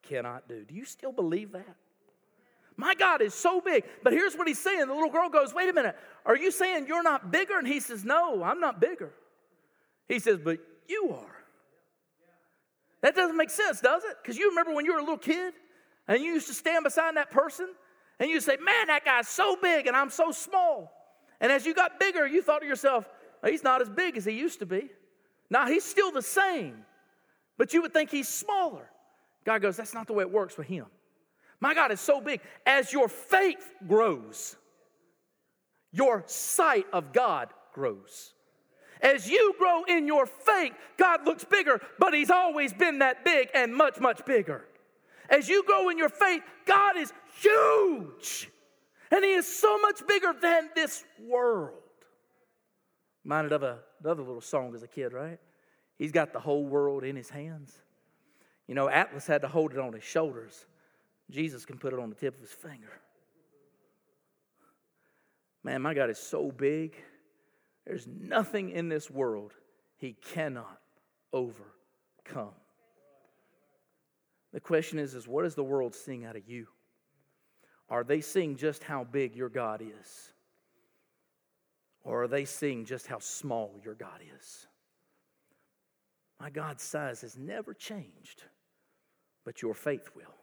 cannot 0.02 0.48
do. 0.48 0.64
Do 0.64 0.74
you 0.74 0.86
still 0.86 1.12
believe 1.12 1.52
that? 1.52 1.76
My 2.76 2.94
God 2.94 3.22
is 3.22 3.34
so 3.34 3.60
big. 3.60 3.84
But 4.02 4.12
here's 4.12 4.34
what 4.34 4.48
he's 4.48 4.58
saying. 4.58 4.88
The 4.88 4.94
little 4.94 5.10
girl 5.10 5.28
goes, 5.28 5.54
Wait 5.54 5.68
a 5.68 5.72
minute, 5.72 5.96
are 6.26 6.36
you 6.36 6.50
saying 6.50 6.86
you're 6.88 7.02
not 7.02 7.30
bigger? 7.30 7.58
And 7.58 7.66
he 7.66 7.80
says, 7.80 8.04
No, 8.04 8.42
I'm 8.42 8.60
not 8.60 8.80
bigger. 8.80 9.12
He 10.08 10.18
says, 10.18 10.38
But 10.42 10.58
you 10.88 11.10
are. 11.14 11.36
That 13.02 13.14
doesn't 13.14 13.36
make 13.36 13.50
sense, 13.50 13.80
does 13.80 14.02
it? 14.04 14.16
Because 14.22 14.38
you 14.38 14.48
remember 14.48 14.74
when 14.74 14.84
you 14.84 14.92
were 14.92 14.98
a 14.98 15.02
little 15.02 15.18
kid 15.18 15.52
and 16.08 16.22
you 16.22 16.32
used 16.32 16.48
to 16.48 16.54
stand 16.54 16.84
beside 16.84 17.16
that 17.16 17.30
person 17.30 17.68
and 18.18 18.30
you 18.30 18.40
say, 18.40 18.56
Man, 18.56 18.88
that 18.88 19.04
guy's 19.04 19.28
so 19.28 19.56
big 19.60 19.86
and 19.86 19.96
I'm 19.96 20.10
so 20.10 20.32
small. 20.32 20.92
And 21.40 21.52
as 21.52 21.66
you 21.66 21.74
got 21.74 22.00
bigger, 22.00 22.26
you 22.26 22.42
thought 22.42 22.60
to 22.60 22.66
yourself, 22.66 23.08
He's 23.46 23.62
not 23.62 23.82
as 23.82 23.90
big 23.90 24.16
as 24.16 24.24
he 24.24 24.32
used 24.32 24.60
to 24.60 24.66
be. 24.66 24.88
Now, 25.50 25.66
he's 25.66 25.84
still 25.84 26.10
the 26.10 26.22
same, 26.22 26.84
but 27.58 27.74
you 27.74 27.82
would 27.82 27.92
think 27.92 28.10
he's 28.10 28.28
smaller. 28.28 28.90
God 29.44 29.60
goes, 29.60 29.76
That's 29.76 29.94
not 29.94 30.06
the 30.06 30.14
way 30.14 30.22
it 30.22 30.30
works 30.30 30.56
with 30.56 30.66
him. 30.66 30.86
My 31.64 31.72
God 31.72 31.92
is 31.92 32.00
so 32.00 32.20
big. 32.20 32.42
As 32.66 32.92
your 32.92 33.08
faith 33.08 33.70
grows, 33.88 34.54
your 35.92 36.22
sight 36.26 36.84
of 36.92 37.14
God 37.14 37.48
grows. 37.72 38.34
As 39.00 39.30
you 39.30 39.54
grow 39.58 39.84
in 39.84 40.06
your 40.06 40.26
faith, 40.26 40.74
God 40.98 41.24
looks 41.24 41.42
bigger, 41.42 41.80
but 41.98 42.12
He's 42.12 42.28
always 42.28 42.74
been 42.74 42.98
that 42.98 43.24
big 43.24 43.48
and 43.54 43.74
much, 43.74 43.98
much 43.98 44.26
bigger. 44.26 44.66
As 45.30 45.48
you 45.48 45.64
grow 45.64 45.88
in 45.88 45.96
your 45.96 46.10
faith, 46.10 46.42
God 46.66 46.98
is 46.98 47.14
huge. 47.40 48.50
And 49.10 49.24
He 49.24 49.32
is 49.32 49.46
so 49.46 49.78
much 49.78 50.06
bigger 50.06 50.34
than 50.38 50.68
this 50.74 51.02
world. 51.18 51.78
Minded 53.24 53.52
of 53.52 53.62
a, 53.62 53.78
another 54.02 54.22
little 54.22 54.42
song 54.42 54.74
as 54.74 54.82
a 54.82 54.86
kid, 54.86 55.14
right? 55.14 55.38
He's 55.96 56.12
got 56.12 56.34
the 56.34 56.40
whole 56.40 56.66
world 56.66 57.04
in 57.04 57.16
His 57.16 57.30
hands. 57.30 57.72
You 58.66 58.74
know, 58.74 58.90
Atlas 58.90 59.26
had 59.26 59.40
to 59.40 59.48
hold 59.48 59.72
it 59.72 59.78
on 59.78 59.94
his 59.94 60.04
shoulders. 60.04 60.66
Jesus 61.34 61.66
can 61.66 61.78
put 61.78 61.92
it 61.92 61.98
on 61.98 62.10
the 62.10 62.14
tip 62.14 62.36
of 62.36 62.40
his 62.40 62.52
finger. 62.52 62.92
Man, 65.64 65.82
my 65.82 65.92
God 65.92 66.08
is 66.08 66.18
so 66.18 66.52
big. 66.52 66.94
There's 67.84 68.06
nothing 68.06 68.70
in 68.70 68.88
this 68.88 69.10
world 69.10 69.52
he 69.96 70.12
cannot 70.12 70.78
overcome. 71.32 72.54
The 74.52 74.60
question 74.60 75.00
is, 75.00 75.14
is 75.14 75.26
what 75.26 75.44
is 75.44 75.56
the 75.56 75.64
world 75.64 75.96
seeing 75.96 76.24
out 76.24 76.36
of 76.36 76.48
you? 76.48 76.68
Are 77.90 78.04
they 78.04 78.20
seeing 78.20 78.56
just 78.56 78.84
how 78.84 79.02
big 79.02 79.34
your 79.34 79.48
God 79.48 79.82
is? 79.82 80.32
Or 82.04 82.22
are 82.22 82.28
they 82.28 82.44
seeing 82.44 82.84
just 82.84 83.08
how 83.08 83.18
small 83.18 83.80
your 83.84 83.94
God 83.94 84.20
is? 84.38 84.68
My 86.38 86.50
God's 86.50 86.84
size 86.84 87.22
has 87.22 87.36
never 87.36 87.74
changed, 87.74 88.44
but 89.44 89.60
your 89.60 89.74
faith 89.74 90.10
will. 90.14 90.34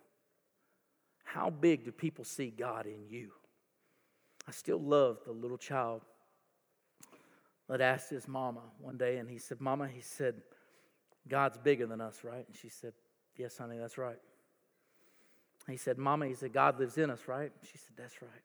How 1.34 1.50
big 1.50 1.86
do 1.86 1.94
people 1.94 2.26
see 2.26 2.50
God 2.50 2.86
in 2.86 3.06
you? 3.08 3.32
I 4.46 4.52
still 4.52 4.82
love 4.82 5.20
the 5.26 5.32
little 5.32 5.58
child 5.58 6.02
that 7.70 7.80
asked 7.80 8.10
his 8.10 8.28
mama 8.28 8.60
one 8.82 8.98
day, 8.98 9.18
and 9.18 9.30
he 9.30 9.38
said, 9.38 9.62
Mama, 9.62 9.88
he 9.88 10.02
said, 10.02 10.36
God's 11.30 11.58
bigger 11.58 11.86
than 11.86 12.02
us, 12.02 12.26
right? 12.26 12.46
And 12.46 12.56
she 12.62 12.68
said, 12.68 12.92
Yes, 13.38 13.58
honey, 13.58 13.78
that's 13.78 13.98
right. 13.98 14.18
He 15.70 15.78
said, 15.78 15.98
Mama, 15.98 16.28
he 16.28 16.34
said, 16.34 16.52
God 16.52 16.78
lives 16.78 16.98
in 16.98 17.10
us, 17.10 17.22
right? 17.28 17.54
She 17.64 17.78
said, 17.78 17.94
That's 17.96 18.22
right. 18.22 18.44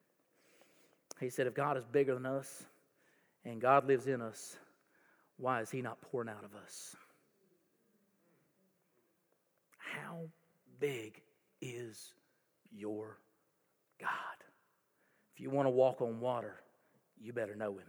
He 1.18 1.28
said, 1.28 1.48
If 1.48 1.54
God 1.54 1.76
is 1.76 1.84
bigger 1.84 2.14
than 2.14 2.26
us 2.26 2.66
and 3.44 3.60
God 3.60 3.88
lives 3.88 4.06
in 4.06 4.22
us, 4.22 4.56
why 5.38 5.60
is 5.60 5.72
he 5.72 5.82
not 5.82 6.00
pouring 6.02 6.28
out 6.28 6.44
of 6.44 6.54
us? 6.54 6.94
How 9.78 10.20
big 10.78 11.20
is 11.60 12.12
your 12.72 13.18
God? 14.00 14.10
If 15.34 15.40
you 15.40 15.50
want 15.50 15.66
to 15.66 15.70
walk 15.70 16.00
on 16.00 16.20
water, 16.20 16.54
you 17.20 17.32
better 17.32 17.54
know 17.54 17.72
him. 17.72 17.86